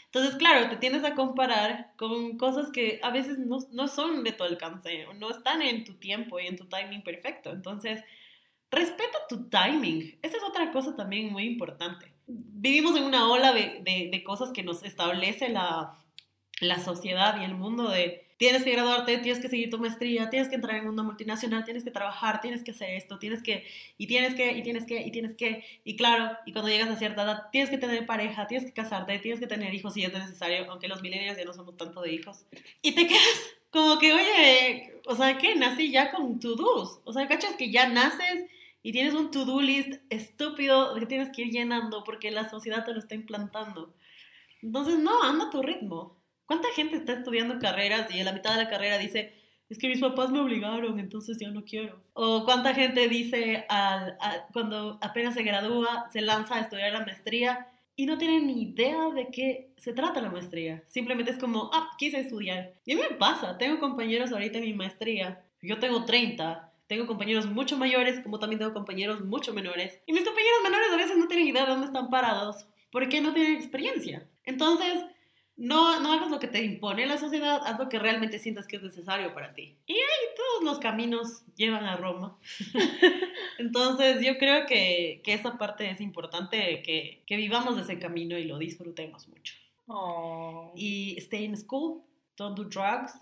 Entonces, 0.05 0.35
claro, 0.35 0.69
te 0.69 0.77
tienes 0.77 1.03
a 1.03 1.13
comparar 1.13 1.93
con 1.97 2.37
cosas 2.37 2.71
que 2.71 2.99
a 3.03 3.11
veces 3.11 3.37
no, 3.37 3.57
no 3.71 3.87
son 3.87 4.23
de 4.23 4.31
tu 4.31 4.43
alcance, 4.43 5.05
no 5.17 5.29
están 5.29 5.61
en 5.61 5.83
tu 5.83 5.95
tiempo 5.95 6.39
y 6.39 6.47
en 6.47 6.57
tu 6.57 6.65
timing 6.65 7.03
perfecto. 7.03 7.51
Entonces, 7.51 8.03
respeta 8.71 9.17
tu 9.29 9.49
timing. 9.49 10.17
Esa 10.21 10.37
es 10.37 10.43
otra 10.43 10.71
cosa 10.71 10.95
también 10.95 11.31
muy 11.31 11.43
importante. 11.43 12.14
Vivimos 12.27 12.95
en 12.97 13.03
una 13.03 13.29
ola 13.29 13.53
de, 13.53 13.81
de, 13.83 14.23
cosas 14.23 14.51
que 14.51 14.63
nos 14.63 14.83
establece 14.83 15.49
la, 15.49 15.99
la 16.59 16.79
sociedad 16.79 17.39
y 17.39 17.43
el 17.43 17.55
mundo 17.55 17.89
de 17.89 18.25
tienes 18.37 18.63
que 18.63 18.71
graduarte, 18.71 19.17
tienes 19.19 19.41
que 19.41 19.47
seguir 19.47 19.69
tu 19.69 19.77
maestría, 19.77 20.29
tienes 20.29 20.49
que 20.49 20.55
entrar 20.55 20.77
en 20.77 20.89
una 20.89 21.03
multinacional, 21.03 21.63
tienes 21.63 21.83
que 21.83 21.91
trabajar, 21.91 22.41
tienes 22.41 22.63
que 22.63 22.71
hacer 22.71 22.89
esto, 22.91 23.17
tienes 23.17 23.41
que, 23.41 23.65
y 23.97 24.07
tienes 24.07 24.35
que, 24.35 24.51
y 24.51 24.61
tienes 24.61 24.85
que, 24.85 25.01
y 25.01 25.11
tienes 25.11 25.35
que, 25.35 25.63
y 25.83 25.95
claro, 25.95 26.35
y 26.45 26.51
cuando 26.51 26.69
llegas 26.69 26.89
a 26.89 26.97
cierta 26.97 27.23
edad, 27.23 27.43
tienes 27.51 27.69
que 27.69 27.77
tener 27.77 28.05
pareja, 28.05 28.47
tienes 28.47 28.65
que 28.65 28.73
casarte, 28.73 29.19
tienes 29.19 29.39
que 29.39 29.47
tener 29.47 29.73
hijos 29.73 29.93
si 29.93 30.03
es 30.03 30.13
necesario, 30.13 30.69
aunque 30.69 30.87
los 30.87 31.01
millennials 31.01 31.37
ya 31.37 31.45
no 31.45 31.53
somos 31.53 31.77
tanto 31.77 32.01
de 32.01 32.11
hijos. 32.11 32.45
Y 32.81 32.93
te 32.93 33.07
quedas 33.07 33.55
como 33.69 33.99
que, 33.99 34.13
oye, 34.13 34.93
o 35.05 35.15
sea, 35.15 35.37
que 35.37 35.55
nací 35.55 35.91
ya 35.91 36.11
con 36.11 36.39
to-dos, 36.39 36.99
o 37.05 37.13
sea, 37.13 37.27
cachas 37.27 37.55
que 37.55 37.71
ya 37.71 37.87
naces 37.87 38.45
y 38.85 38.91
tienes 38.91 39.15
un 39.15 39.31
to-do 39.31 39.61
list 39.61 39.93
estúpido 40.11 40.93
que 40.93 41.07
tienes 41.07 41.31
que 41.31 41.41
ir 41.41 41.51
llenando 41.51 42.03
porque 42.03 42.29
la 42.29 42.47
sociedad 42.47 42.85
te 42.85 42.93
lo 42.93 42.99
está 42.99 43.15
implantando. 43.15 43.95
Entonces, 44.61 44.99
no, 44.99 45.23
anda 45.23 45.45
a 45.45 45.49
tu 45.49 45.63
ritmo. 45.63 46.21
¿Cuánta 46.45 46.67
gente 46.75 46.95
está 46.95 47.13
estudiando 47.13 47.57
carreras 47.57 48.13
y 48.13 48.19
en 48.19 48.25
la 48.25 48.31
mitad 48.31 48.51
de 48.51 48.63
la 48.63 48.69
carrera 48.69 48.99
dice, 48.99 49.33
es 49.69 49.79
que 49.79 49.87
mis 49.87 50.01
papás 50.01 50.29
me 50.29 50.39
obligaron, 50.39 50.99
entonces 50.99 51.39
yo 51.41 51.49
no 51.49 51.63
quiero? 51.63 51.99
O 52.13 52.45
cuánta 52.45 52.75
gente 52.75 53.09
dice, 53.09 53.65
al, 53.69 54.19
cuando 54.53 54.99
apenas 55.01 55.33
se 55.33 55.41
gradúa, 55.41 56.07
se 56.13 56.21
lanza 56.21 56.57
a 56.57 56.61
estudiar 56.61 56.91
la 56.93 57.03
maestría 57.03 57.67
y 57.95 58.05
no 58.05 58.19
tiene 58.19 58.39
ni 58.41 58.61
idea 58.61 59.09
de 59.15 59.29
qué 59.31 59.73
se 59.77 59.93
trata 59.93 60.21
la 60.21 60.29
maestría. 60.29 60.83
Simplemente 60.89 61.31
es 61.31 61.39
como, 61.39 61.71
ah, 61.73 61.89
quise 61.97 62.19
estudiar. 62.19 62.75
Y 62.85 62.93
a 62.93 62.97
mí 62.97 63.01
me 63.01 63.15
pasa, 63.15 63.57
tengo 63.57 63.79
compañeros 63.79 64.31
ahorita 64.31 64.59
en 64.59 64.65
mi 64.65 64.73
maestría, 64.75 65.43
yo 65.59 65.79
tengo 65.79 66.05
30, 66.05 66.71
tengo 66.87 67.07
compañeros 67.07 67.47
mucho 67.47 67.77
mayores, 67.77 68.19
como 68.21 68.39
también 68.39 68.59
tengo 68.59 68.73
compañeros 68.73 69.23
mucho 69.23 69.53
menores. 69.53 69.99
Y 70.05 70.13
mis 70.13 70.23
compañeros 70.23 70.59
menores 70.63 70.91
a 70.91 70.97
veces 70.97 71.17
no 71.17 71.27
tienen 71.27 71.47
idea 71.47 71.65
de 71.65 71.71
dónde 71.71 71.87
están 71.87 72.09
parados, 72.09 72.67
porque 72.91 73.21
no 73.21 73.33
tienen 73.33 73.53
experiencia. 73.53 74.27
Entonces, 74.43 75.03
no, 75.57 76.01
no 76.01 76.11
hagas 76.11 76.29
lo 76.29 76.39
que 76.39 76.47
te 76.47 76.63
impone 76.63 77.05
la 77.05 77.17
sociedad, 77.17 77.61
haz 77.65 77.79
lo 77.79 77.87
que 77.87 77.97
realmente 77.97 78.39
sientas 78.39 78.67
que 78.67 78.75
es 78.75 78.83
necesario 78.83 79.33
para 79.33 79.53
ti. 79.53 79.77
Y 79.87 79.93
ahí 79.93 80.25
todos 80.35 80.63
los 80.63 80.79
caminos 80.79 81.43
llevan 81.55 81.85
a 81.85 81.95
Roma. 81.95 82.37
Entonces 83.57 84.23
yo 84.23 84.37
creo 84.37 84.65
que, 84.65 85.21
que, 85.23 85.33
esa 85.33 85.57
parte 85.57 85.89
es 85.89 86.01
importante, 86.01 86.81
que, 86.83 87.23
que, 87.25 87.37
vivamos 87.37 87.79
ese 87.79 87.97
camino 87.99 88.37
y 88.37 88.43
lo 88.43 88.57
disfrutemos 88.57 89.27
mucho. 89.29 89.55
Oh. 89.87 90.73
Y 90.75 91.15
stay 91.19 91.45
in 91.45 91.55
school, 91.55 92.03
don't 92.35 92.57
do 92.57 92.65
drugs. 92.65 93.13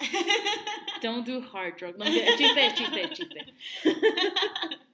Don't 1.02 1.26
do 1.26 1.40
hard 1.40 1.76
drugs. 1.76 1.98
No, 1.98 2.04
chiste, 2.38 2.74
chiste, 2.74 3.08
chiste. 3.14 3.54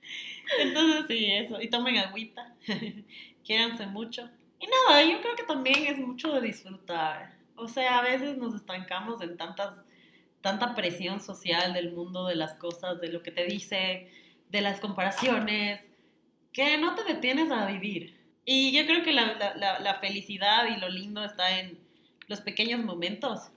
Entonces 0.61 1.05
sí, 1.09 1.31
eso. 1.31 1.61
Y 1.61 1.69
tomen 1.69 1.99
agüita. 1.99 2.55
Quiéranse 3.45 3.87
mucho. 3.87 4.29
Y 4.61 4.67
nada, 4.67 5.03
yo 5.03 5.21
creo 5.21 5.35
que 5.35 5.45
también 5.45 5.87
es 5.87 5.99
mucho 5.99 6.33
de 6.33 6.41
disfrutar. 6.41 7.35
O 7.57 7.69
sea, 7.69 7.99
a 7.99 8.03
veces 8.03 8.39
nos 8.39 8.55
estancamos 8.55 9.21
en 9.21 9.37
tantas, 9.37 9.75
tanta 10.41 10.75
presión 10.75 11.21
social 11.21 11.73
del 11.75 11.93
mundo, 11.93 12.27
de 12.27 12.37
las 12.37 12.55
cosas, 12.55 13.01
de 13.01 13.09
lo 13.09 13.23
que 13.23 13.31
te 13.31 13.45
dice, 13.45 14.11
de 14.51 14.61
las 14.61 14.81
comparaciones, 14.81 15.81
que 16.53 16.79
no 16.79 16.95
te 16.95 17.05
detienes 17.05 17.51
a 17.51 17.67
vivir. 17.67 18.17
Y 18.45 18.73
yo 18.73 18.87
creo 18.87 19.03
que 19.03 19.13
la, 19.13 19.55
la, 19.57 19.81
la 19.81 19.95
felicidad 19.95 20.67
y 20.67 20.81
lo 20.81 20.89
lindo 20.89 21.25
está 21.25 21.59
en 21.59 21.79
los 22.29 22.41
pequeños 22.41 22.85
momentos, 22.85 23.51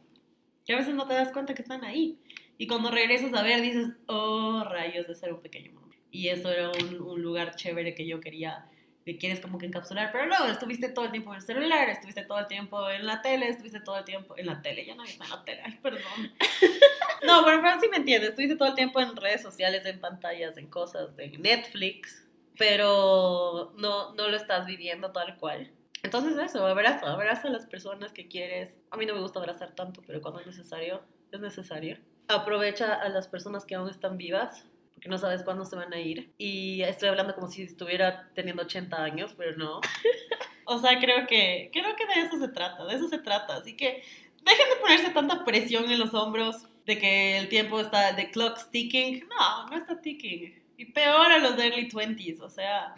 que 0.66 0.74
a 0.74 0.78
veces 0.78 0.96
no 0.96 1.08
te 1.08 1.14
das 1.14 1.32
cuenta 1.32 1.54
que 1.54 1.62
están 1.62 1.84
ahí. 1.84 2.18
Y 2.58 2.68
cuando 2.68 2.92
regresas 2.92 3.34
a 3.34 3.44
ver, 3.44 3.62
dices, 3.62 3.90
oh, 4.08 4.64
rayos, 4.64 5.08
de 5.08 5.16
ser 5.16 5.34
un 5.34 5.42
pequeño 5.42 5.74
momento. 5.74 5.98
Y 6.12 6.30
eso 6.30 6.52
era 6.52 6.70
un, 6.70 7.02
un 7.02 7.22
lugar 7.22 7.56
chévere 7.56 7.94
que 7.94 8.08
yo 8.08 8.22
quería 8.22 8.70
que 9.06 9.20
quieres 9.20 9.40
como 9.40 9.60
que 9.60 9.68
encapsular, 9.68 10.12
pero 10.12 10.26
no, 10.26 10.48
estuviste 10.48 10.90
todo 10.90 11.06
el 11.06 11.12
tiempo 11.12 11.30
en 11.30 11.36
el 11.36 11.42
celular, 11.44 11.88
estuviste 11.90 12.24
todo 12.24 12.40
el 12.40 12.48
tiempo 12.48 12.90
en 12.90 13.06
la 13.06 13.22
tele, 13.22 13.50
estuviste 13.50 13.80
todo 13.80 14.00
el 14.00 14.04
tiempo 14.04 14.36
en 14.36 14.48
la 14.48 14.64
tele, 14.64 14.84
ya 14.84 14.96
no 14.96 15.04
está 15.04 15.26
en 15.26 15.30
la 15.30 15.46
tele, 15.46 15.62
ay, 15.64 15.80
perdón. 15.82 16.02
No, 17.24 17.44
pero, 17.46 17.62
pero 17.62 17.80
sí 17.80 17.88
me 17.90 17.98
entiendes, 17.98 18.32
estuviste 18.32 18.56
todo 18.56 18.68
el 18.68 18.76
tiempo 18.76 19.00
en 19.00 19.16
redes 19.16 19.42
sociales, 19.42 19.86
en 19.86 20.00
pantallas, 20.00 20.58
en 20.58 20.68
cosas, 20.68 21.16
de 21.16 21.30
Netflix, 21.30 22.28
pero 22.58 23.74
no, 23.78 24.14
no 24.14 24.28
lo 24.28 24.36
estás 24.36 24.66
viviendo 24.66 25.12
tal 25.12 25.38
cual. 25.38 25.72
Entonces 26.04 26.38
eso, 26.38 26.66
abraza, 26.68 27.12
abraza 27.12 27.48
a 27.48 27.52
las 27.52 27.66
personas 27.66 28.12
que 28.12 28.28
quieres. 28.28 28.76
A 28.92 28.98
mí 28.98 29.06
no 29.06 29.16
me 29.16 29.22
gusta 29.22 29.40
abrazar 29.40 29.74
tanto, 29.74 30.04
pero 30.06 30.22
cuando 30.22 30.42
es 30.42 30.46
necesario, 30.46 31.02
es 31.32 31.40
necesario. 31.40 31.98
Aprovecha 32.28 32.94
a 32.94 33.10
las 33.10 33.28
personas 33.28 33.66
que 33.66 33.76
aún 33.76 33.90
están 33.90 34.18
vivas, 34.18 34.66
porque 34.94 35.10
no 35.10 35.18
sabes 35.18 35.44
cuándo 35.44 35.66
se 35.66 35.76
van 35.76 35.94
a 35.94 36.00
ir. 36.00 36.34
Y 36.38 36.82
estoy 36.82 37.10
hablando 37.10 37.36
como 37.36 37.48
si 37.48 37.64
estuviera 37.64 38.30
teniendo 38.34 38.64
80 38.64 39.04
años, 39.04 39.34
pero 39.38 39.56
no. 39.58 39.82
o 40.66 40.80
sea, 40.80 41.00
creo 41.00 41.28
que, 41.28 41.70
creo 41.72 41.96
que 41.96 42.06
de 42.08 42.28
eso 42.28 42.40
se 42.40 42.48
trata, 42.48 42.86
de 42.86 42.96
eso 42.96 43.08
se 43.08 43.20
trata. 43.20 43.58
Así 43.58 43.76
que 43.78 44.04
dejen 44.44 44.70
de 44.70 44.76
ponerse 44.82 45.10
tanta 45.12 45.46
presión 45.46 45.92
en 45.92 46.00
los 46.00 46.14
hombros 46.14 46.68
de 46.86 47.00
que 47.00 47.38
el 47.38 47.50
tiempo 47.50 47.80
está, 47.80 48.14
de 48.14 48.32
clock 48.32 48.60
ticking. 48.72 49.28
No, 49.28 49.68
no 49.68 49.78
está 49.78 50.00
ticking. 50.02 50.64
Y 50.78 50.86
peor 50.86 51.32
a 51.32 51.40
los 51.40 51.58
early 51.58 51.90
20s, 51.90 52.42
o 52.42 52.50
sea, 52.50 52.94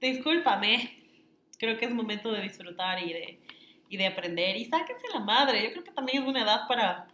discúlpame. 0.00 0.96
Creo 1.58 1.76
que 1.76 1.86
es 1.86 1.90
momento 1.90 2.32
de 2.32 2.42
disfrutar 2.42 3.02
y 3.02 3.12
de, 3.12 3.40
y 3.88 3.96
de 3.96 4.06
aprender. 4.06 4.56
Y 4.56 4.66
sáquense 4.66 5.06
la 5.12 5.20
madre. 5.20 5.64
Yo 5.64 5.72
creo 5.72 5.84
que 5.84 5.90
también 5.90 6.22
es 6.22 6.28
una 6.28 6.42
edad 6.42 6.68
para 6.68 7.08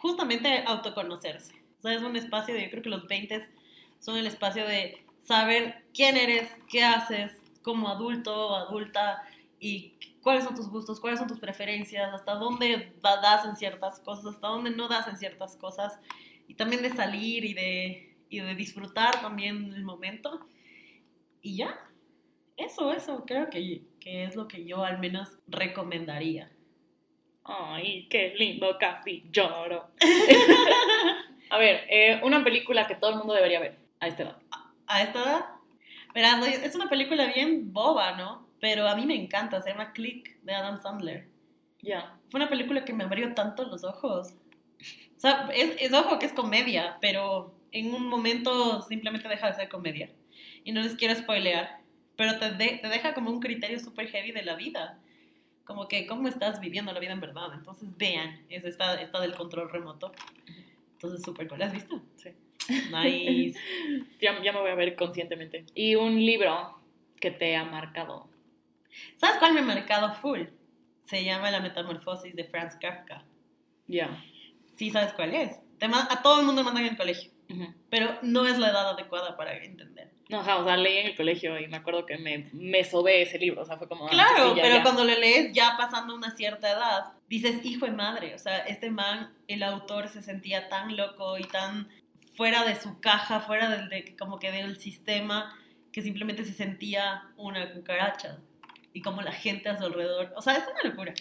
justamente 0.00 0.64
autoconocerse. 0.66 1.52
O 1.78 1.82
sea, 1.82 1.94
es 1.94 2.02
un 2.02 2.16
espacio 2.16 2.54
de, 2.54 2.64
yo 2.64 2.70
creo 2.70 2.82
que 2.82 2.90
los 2.90 3.06
20 3.06 3.48
son 4.00 4.16
el 4.16 4.26
espacio 4.26 4.66
de 4.66 5.04
saber 5.22 5.84
quién 5.92 6.16
eres, 6.16 6.50
qué 6.68 6.84
haces 6.84 7.32
como 7.62 7.88
adulto 7.88 8.48
o 8.48 8.56
adulta 8.56 9.22
y 9.60 9.94
cuáles 10.22 10.44
son 10.44 10.54
tus 10.54 10.68
gustos, 10.68 11.00
cuáles 11.00 11.18
son 11.18 11.28
tus 11.28 11.38
preferencias, 11.38 12.12
hasta 12.12 12.34
dónde 12.34 12.92
das 13.02 13.44
en 13.44 13.56
ciertas 13.56 14.00
cosas, 14.00 14.34
hasta 14.34 14.48
dónde 14.48 14.70
no 14.70 14.88
das 14.88 15.08
en 15.08 15.18
ciertas 15.18 15.56
cosas. 15.56 15.98
Y 16.46 16.54
también 16.54 16.82
de 16.82 16.90
salir 16.90 17.44
y 17.44 17.54
de, 17.54 18.16
y 18.28 18.40
de 18.40 18.54
disfrutar 18.54 19.20
también 19.20 19.72
el 19.74 19.84
momento. 19.84 20.46
Y 21.42 21.56
ya, 21.56 21.78
eso, 22.56 22.92
eso, 22.92 23.24
creo 23.26 23.50
que, 23.50 23.82
que 24.00 24.24
es 24.24 24.34
lo 24.34 24.48
que 24.48 24.64
yo 24.64 24.84
al 24.84 24.98
menos 24.98 25.38
recomendaría. 25.46 26.50
Ay, 27.48 28.06
qué 28.10 28.34
lindo, 28.36 28.76
casi 28.78 29.24
lloro. 29.32 29.88
A 31.50 31.56
ver, 31.56 31.86
eh, 31.88 32.20
una 32.22 32.44
película 32.44 32.86
que 32.86 32.94
todo 32.94 33.10
el 33.10 33.16
mundo 33.16 33.32
debería 33.32 33.58
ver 33.58 33.78
a 34.00 34.08
esta 34.08 34.22
edad. 34.24 34.36
¿A 34.86 35.02
esta 35.02 35.18
edad? 35.18 35.44
Verás, 36.14 36.46
es 36.46 36.74
una 36.74 36.90
película 36.90 37.32
bien 37.32 37.72
boba, 37.72 38.16
¿no? 38.16 38.46
Pero 38.60 38.86
a 38.86 38.94
mí 38.94 39.06
me 39.06 39.14
encanta, 39.14 39.62
se 39.62 39.70
llama 39.70 39.94
Click 39.94 40.38
de 40.42 40.52
Adam 40.52 40.78
Sandler. 40.78 41.26
Ya. 41.80 42.18
Fue 42.30 42.38
una 42.38 42.50
película 42.50 42.84
que 42.84 42.92
me 42.92 43.04
abrió 43.04 43.32
tanto 43.32 43.64
los 43.64 43.82
ojos. 43.82 44.34
O 45.16 45.20
sea, 45.20 45.48
es, 45.54 45.74
es, 45.80 45.92
ojo 45.94 46.18
que 46.18 46.26
es 46.26 46.32
comedia, 46.32 46.98
pero 47.00 47.54
en 47.72 47.94
un 47.94 48.08
momento 48.08 48.82
simplemente 48.82 49.26
deja 49.26 49.48
de 49.48 49.54
ser 49.54 49.68
comedia. 49.70 50.10
Y 50.64 50.72
no 50.72 50.82
les 50.82 50.96
quiero 50.96 51.14
spoilear, 51.14 51.80
pero 52.14 52.38
te, 52.38 52.50
te 52.50 52.88
deja 52.88 53.14
como 53.14 53.30
un 53.30 53.40
criterio 53.40 53.78
súper 53.78 54.08
heavy 54.08 54.32
de 54.32 54.42
la 54.42 54.54
vida. 54.54 55.00
Como 55.68 55.86
que 55.86 56.06
cómo 56.06 56.28
estás 56.28 56.60
viviendo 56.60 56.90
la 56.94 56.98
vida 56.98 57.12
en 57.12 57.20
verdad. 57.20 57.52
Entonces 57.52 57.90
vean, 57.98 58.40
es 58.48 58.64
esta, 58.64 58.98
esta 59.02 59.20
del 59.20 59.34
control 59.34 59.70
remoto. 59.70 60.12
Entonces, 60.92 61.22
súper 61.22 61.46
cool. 61.46 61.58
¿La 61.58 61.66
has 61.66 61.74
visto? 61.74 62.00
Sí. 62.16 62.30
Nice. 62.90 63.60
ya, 64.20 64.42
ya 64.42 64.52
me 64.52 64.60
voy 64.60 64.70
a 64.70 64.74
ver 64.74 64.96
conscientemente. 64.96 65.66
Y 65.74 65.94
un 65.94 66.16
libro 66.16 66.80
que 67.20 67.30
te 67.30 67.54
ha 67.54 67.66
marcado. 67.66 68.30
¿Sabes 69.16 69.36
cuál 69.36 69.52
me 69.52 69.60
ha 69.60 69.62
marcado 69.62 70.14
full? 70.14 70.44
Se 71.04 71.22
llama 71.22 71.50
La 71.50 71.60
Metamorfosis 71.60 72.34
de 72.34 72.44
Franz 72.44 72.74
Kafka. 72.76 73.24
Ya. 73.86 74.24
Sí, 74.74 74.88
¿sabes 74.88 75.12
cuál 75.12 75.34
es? 75.34 75.60
Te 75.78 75.84
a 75.84 76.22
todo 76.22 76.40
el 76.40 76.46
mundo 76.46 76.64
mandan 76.64 76.86
en 76.86 76.92
el 76.92 76.96
colegio. 76.96 77.30
Pero 77.90 78.18
no 78.22 78.46
es 78.46 78.58
la 78.58 78.70
edad 78.70 78.88
adecuada 78.88 79.36
para 79.36 79.54
entender. 79.62 80.10
No, 80.28 80.40
o 80.40 80.44
sea, 80.44 80.76
leí 80.76 80.98
en 80.98 81.06
el 81.06 81.16
colegio 81.16 81.58
y 81.58 81.68
me 81.68 81.78
acuerdo 81.78 82.04
que 82.04 82.18
me, 82.18 82.50
me 82.52 82.84
sobé 82.84 83.22
ese 83.22 83.38
libro, 83.38 83.62
o 83.62 83.64
sea, 83.64 83.78
fue 83.78 83.88
como... 83.88 84.06
Ah, 84.06 84.10
claro, 84.10 84.54
pero 84.54 84.82
cuando 84.82 85.04
lo 85.04 85.14
lees 85.18 85.52
ya 85.54 85.74
pasando 85.78 86.14
una 86.14 86.30
cierta 86.32 86.70
edad, 86.70 87.12
dices, 87.28 87.64
hijo 87.64 87.86
de 87.86 87.92
madre, 87.92 88.34
o 88.34 88.38
sea, 88.38 88.58
este 88.58 88.90
man, 88.90 89.32
el 89.46 89.62
autor 89.62 90.08
se 90.08 90.20
sentía 90.20 90.68
tan 90.68 90.98
loco 90.98 91.38
y 91.38 91.44
tan 91.44 91.88
fuera 92.34 92.62
de 92.64 92.76
su 92.76 93.00
caja, 93.00 93.40
fuera 93.40 93.70
del, 93.70 93.88
de, 93.88 94.16
como 94.18 94.38
que 94.38 94.52
del 94.52 94.78
sistema, 94.78 95.58
que 95.92 96.02
simplemente 96.02 96.44
se 96.44 96.52
sentía 96.52 97.24
una 97.36 97.72
cucaracha. 97.72 98.38
y 98.92 99.00
como 99.00 99.22
la 99.22 99.32
gente 99.32 99.68
a 99.68 99.78
su 99.78 99.84
alrededor. 99.84 100.32
O 100.36 100.42
sea, 100.42 100.54
es 100.54 100.64
una 100.64 100.90
locura. 100.90 101.14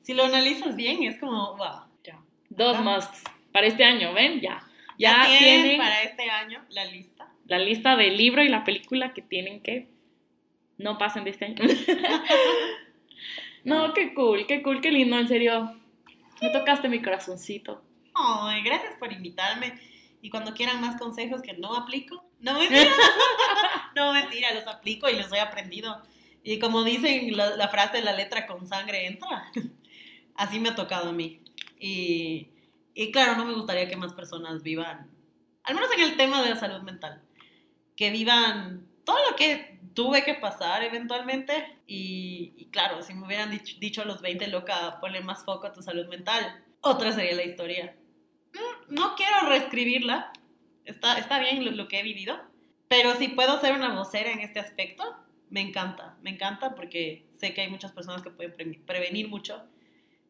Si 0.00 0.14
lo 0.14 0.24
analizas 0.24 0.76
bien, 0.76 1.02
es 1.02 1.18
como, 1.18 1.56
wow. 1.56 1.82
Ya. 2.04 2.20
Dos 2.50 2.78
musts 2.80 3.24
para 3.52 3.66
este 3.66 3.84
año, 3.84 4.12
¿ven? 4.14 4.40
Ya. 4.40 4.62
Ya, 4.96 5.24
Ya 5.24 5.24
tienen 5.26 5.62
tienen 5.62 5.78
para 5.78 6.02
este 6.02 6.30
año 6.30 6.64
la 6.70 6.84
lista. 6.84 7.28
La 7.46 7.58
lista 7.58 7.96
del 7.96 8.16
libro 8.16 8.42
y 8.42 8.48
la 8.48 8.64
película 8.64 9.12
que 9.12 9.22
tienen 9.22 9.60
que 9.60 9.88
no 10.78 10.98
pasen 10.98 11.24
de 11.24 11.30
este 11.30 11.46
año. 11.46 11.56
no, 13.64 13.94
qué 13.94 14.14
cool, 14.14 14.46
qué 14.46 14.62
cool, 14.62 14.80
qué 14.80 14.90
lindo, 14.90 15.18
en 15.18 15.28
serio. 15.28 15.74
Me 16.40 16.50
tocaste 16.50 16.88
mi 16.88 17.00
corazoncito. 17.00 17.82
Ay, 18.14 18.62
gracias 18.62 18.94
por 18.98 19.12
invitarme. 19.12 19.78
Y 20.20 20.30
cuando 20.30 20.54
quieran 20.54 20.80
más 20.80 21.00
consejos 21.00 21.42
que 21.42 21.52
no 21.52 21.74
aplico, 21.74 22.24
no 22.40 22.54
mentira, 22.58 22.90
no 23.94 24.12
mentira, 24.12 24.54
los 24.54 24.66
aplico 24.66 25.08
y 25.08 25.16
los 25.16 25.32
he 25.32 25.40
aprendido. 25.40 26.02
Y 26.42 26.58
como 26.58 26.84
dicen 26.84 27.36
la, 27.36 27.56
la 27.56 27.68
frase, 27.68 28.02
la 28.02 28.12
letra 28.12 28.46
con 28.46 28.66
sangre 28.66 29.06
entra. 29.06 29.50
Así 30.36 30.58
me 30.58 30.70
ha 30.70 30.74
tocado 30.74 31.10
a 31.10 31.12
mí. 31.12 31.40
Y, 31.78 32.48
y 32.94 33.10
claro, 33.10 33.36
no 33.36 33.44
me 33.44 33.54
gustaría 33.54 33.88
que 33.88 33.96
más 33.96 34.12
personas 34.12 34.62
vivan, 34.62 35.10
al 35.64 35.74
menos 35.74 35.90
en 35.94 36.02
el 36.02 36.16
tema 36.16 36.42
de 36.42 36.50
la 36.50 36.56
salud 36.56 36.82
mental, 36.82 37.22
que 37.96 38.10
vivan 38.10 38.86
todo 39.04 39.18
lo 39.30 39.36
que 39.36 39.78
tuve 39.94 40.24
que 40.24 40.34
pasar 40.34 40.82
eventualmente. 40.82 41.78
Y, 41.86 42.68
claro, 42.70 43.02
si 43.02 43.14
me 43.14 43.26
hubieran 43.26 43.50
dicho, 43.78 44.02
a 44.02 44.04
los 44.04 44.20
20, 44.20 44.48
loca, 44.48 44.98
ponle 45.00 45.20
más 45.20 45.44
foco 45.44 45.66
a 45.66 45.72
tu 45.72 45.82
salud 45.82 46.06
mental, 46.08 46.64
otra 46.80 47.12
sería 47.12 47.34
la 47.34 47.44
historia. 47.44 47.96
Mm, 48.52 48.94
No 48.94 49.14
quiero 49.16 49.48
reescribirla, 49.48 50.32
está, 50.84 51.18
está 51.18 51.38
bien 51.38 51.76
lo, 51.76 51.88
que 51.88 52.00
he 52.00 52.02
vivido, 52.02 52.38
pero 52.88 53.14
si 53.16 53.28
puedo 53.28 53.60
ser 53.60 53.74
una 53.74 53.94
vocera 53.94 54.30
en 54.32 54.40
este 54.40 54.60
aspecto, 54.60 55.04
me 55.50 55.60
encanta, 55.60 56.16
me 56.22 56.30
encanta 56.30 56.74
porque 56.74 57.26
sé 57.34 57.54
que 57.54 57.60
hay 57.60 57.70
muchas 57.70 57.92
personas 57.92 58.22
que 58.22 58.30
pueden 58.30 58.52
pre- 58.54 58.80
prevenir 58.86 59.28
mucho 59.28 59.62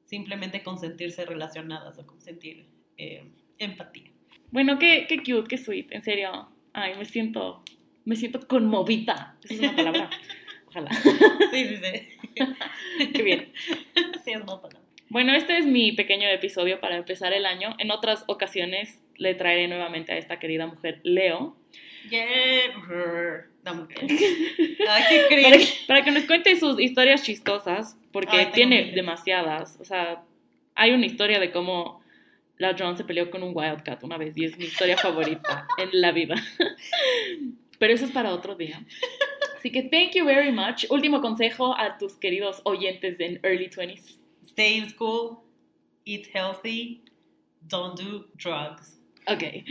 simplemente 0.05 0.63
con 0.63 0.79
sentirse 0.79 1.25
relacionadas 1.25 1.99
o 1.99 2.07
con 2.07 2.21
sentir 2.21 2.67
eh, 2.99 3.31
empatía. 3.59 4.11
Bueno, 4.51 4.79
qué, 4.79 5.07
qué 5.09 5.19
cute, 5.19 5.49
qué 5.49 5.57
sweet, 5.59 5.93
en 5.93 6.03
serio. 6.03 6.49
Ay, 6.75 6.95
me 6.99 7.07
siento, 7.07 7.63
me 8.05 8.17
siento 8.17 8.47
conmovida. 8.47 9.37
Esa 9.45 9.55
es 9.55 9.61
una 9.61 9.77
palabra. 9.77 10.11
Ojalá. 10.67 10.91
Sí, 10.93 11.67
sí, 11.69 11.77
sí. 11.83 13.07
qué 13.15 13.23
bien. 13.23 13.53
Sí, 14.23 14.33
es 14.33 14.37
una 14.37 14.61
palabra. 14.61 14.81
Bueno, 15.09 15.33
este 15.33 15.57
es 15.57 15.65
mi 15.65 15.93
pequeño 15.93 16.29
episodio 16.29 16.81
para 16.81 16.97
empezar 16.97 17.33
el 17.33 17.47
año. 17.47 17.75
En 17.79 17.91
otras 17.91 18.25
ocasiones 18.27 19.01
le 19.17 19.35
traeré 19.35 19.69
nuevamente 19.69 20.13
a 20.13 20.19
esta 20.19 20.39
querida 20.39 20.67
mujer, 20.67 21.01
Leo, 21.05 21.57
Yeah. 22.11 23.47
La 23.65 23.73
mujer. 23.73 23.99
Ay, 24.89 25.05
qué 25.29 25.43
para 25.43 25.57
que, 25.57 25.69
para 25.87 26.05
que 26.05 26.11
nos 26.11 26.25
cuente 26.25 26.57
sus 26.57 26.79
historias 26.79 27.23
chistosas, 27.23 27.97
porque 28.13 28.37
Ay, 28.37 28.51
tiene 28.53 28.93
demasiadas. 28.93 29.79
O 29.81 29.85
sea, 29.85 30.23
hay 30.75 30.93
una 30.93 31.07
historia 31.07 31.41
de 31.41 31.51
cómo 31.51 32.04
la 32.59 32.75
John 32.79 32.97
se 32.97 33.05
peleó 33.05 33.31
con 33.31 33.43
un 33.43 33.53
Wildcat 33.55 34.03
una 34.05 34.17
vez 34.17 34.37
y 34.37 34.45
es 34.45 34.57
mi 34.57 34.65
historia 34.65 34.97
favorita 34.97 35.67
en 35.79 35.89
la 35.93 36.13
vida. 36.13 36.37
Pero 37.79 37.93
eso 37.93 38.05
es 38.05 38.13
para 38.13 38.33
otro 38.33 38.55
día. 38.55 38.85
Así 39.57 39.71
que 39.71 39.83
thank 39.83 40.13
you 40.15 40.25
very 40.25 40.53
much. 40.53 40.85
Último 40.91 41.21
consejo 41.21 41.77
a 41.77 41.99
tus 41.99 42.15
queridos 42.15 42.61
oyentes 42.65 43.19
en 43.19 43.41
early 43.43 43.69
20s. 43.69 44.19
Stay 44.45 44.79
in 44.79 44.89
school, 44.89 45.39
eat 46.05 46.29
healthy, 46.33 47.03
don't 47.63 47.99
do 47.99 48.27
drugs. 48.37 48.99
Ok. 49.27 49.43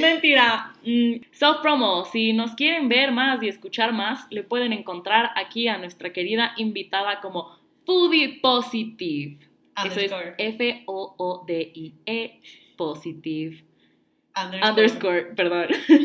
Mentira. 0.00 0.74
Mm, 0.84 1.22
Self-promo. 1.32 2.04
Si 2.04 2.32
nos 2.32 2.54
quieren 2.54 2.88
ver 2.88 3.10
más 3.10 3.42
y 3.42 3.48
escuchar 3.48 3.92
más, 3.92 4.26
le 4.30 4.42
pueden 4.42 4.72
encontrar 4.72 5.30
aquí 5.34 5.68
a 5.68 5.78
nuestra 5.78 6.12
querida 6.12 6.52
invitada 6.56 7.20
como 7.20 7.58
Foodie 7.84 8.40
Positive. 8.40 9.51
Eso 9.76 10.00
es 10.00 10.12
Underscore. 10.12 10.34
F-O-O-D-I-E 10.38 12.40
Positive. 12.76 13.64
Underscore. 14.36 14.70
Underscore, 14.70 15.22
perdón. 15.34 15.66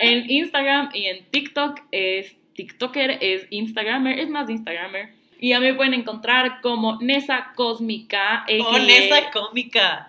en 0.00 0.30
Instagram 0.30 0.90
y 0.92 1.06
en 1.06 1.24
TikTok 1.30 1.80
es 1.92 2.34
TikToker, 2.54 3.18
es 3.20 3.46
Instagramer, 3.50 4.18
es 4.18 4.28
más 4.28 4.50
Instagramer. 4.50 5.10
Y 5.38 5.52
a 5.54 5.60
mí 5.60 5.66
me 5.66 5.74
pueden 5.74 5.94
encontrar 5.94 6.60
como 6.60 6.98
Nessa 7.00 7.52
Cósmica, 7.54 8.44
Con 8.46 8.82
aka 8.82 8.92
esa 8.92 9.30
cómica, 9.30 10.08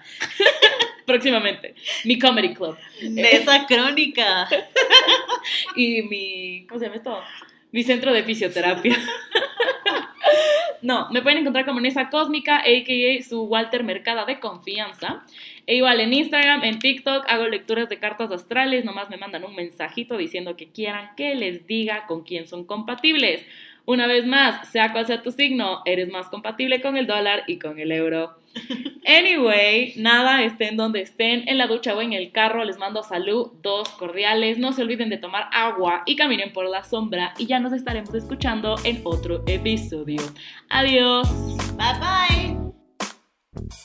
próximamente, 1.06 1.76
mi 2.04 2.20
comedy 2.20 2.54
club. 2.54 2.78
esa 3.00 3.66
crónica. 3.66 4.50
y 5.78 6.02
mi, 6.02 6.66
¿cómo 6.68 6.80
se 6.80 6.86
llama 6.86 6.98
esto? 6.98 7.24
Mi 7.72 7.84
centro 7.84 8.12
de 8.12 8.24
fisioterapia. 8.24 8.98
No, 10.82 11.10
me 11.12 11.22
pueden 11.22 11.40
encontrar 11.40 11.66
como 11.66 11.80
Nessa 11.80 12.10
Cósmica, 12.10 12.58
a.k.a. 12.58 13.24
su 13.24 13.44
Walter 13.44 13.84
Mercada 13.84 14.26
de 14.26 14.40
confianza. 14.40 15.24
E 15.68 15.76
igual 15.76 16.00
en 16.00 16.14
Instagram, 16.14 16.64
en 16.64 16.80
TikTok, 16.80 17.26
hago 17.28 17.48
lecturas 17.48 17.88
de 17.90 18.00
cartas 18.00 18.32
astrales, 18.32 18.84
nomás 18.84 19.10
me 19.10 19.18
mandan 19.18 19.44
un 19.44 19.56
mensajito 19.56 20.18
diciendo 20.18 20.58
que 20.58 20.70
quieran 20.70 21.12
que 21.16 21.36
les 21.36 21.68
diga 21.68 22.06
con 22.08 22.24
quién 22.24 22.48
son 22.48 22.66
compatibles. 22.66 23.46
Una 23.86 24.08
vez 24.08 24.26
más, 24.26 24.70
sea 24.70 24.92
cual 24.92 25.08
sea 25.08 25.24
tu 25.24 25.32
signo, 25.32 25.82
eres 25.86 26.10
más 26.10 26.30
compatible 26.30 26.82
con 26.82 26.98
el 26.98 27.08
dólar 27.08 27.44
y 27.48 27.58
con 27.60 27.80
el 27.80 27.92
euro. 27.92 28.41
Anyway, 29.06 29.94
nada, 29.98 30.44
estén 30.44 30.78
donde 30.78 31.02
estén, 31.02 31.48
en 31.48 31.58
la 31.58 31.68
ducha 31.68 31.96
o 31.96 32.02
en 32.02 32.14
el 32.14 32.32
carro, 32.32 32.64
les 32.64 32.78
mando 32.78 33.04
salud, 33.04 33.52
dos 33.62 33.90
cordiales, 33.90 34.58
no 34.58 34.74
se 34.74 34.84
olviden 34.84 35.10
de 35.10 35.18
tomar 35.18 35.50
agua 35.52 36.04
y 36.06 36.16
caminen 36.16 36.54
por 36.54 36.70
la 36.70 36.84
sombra 36.84 37.34
y 37.38 37.46
ya 37.48 37.60
nos 37.60 37.74
estaremos 37.74 38.14
escuchando 38.14 38.76
en 38.84 39.02
otro 39.04 39.44
episodio. 39.48 40.22
Adiós. 40.70 41.28
Bye 41.76 42.00
bye. 42.00 43.82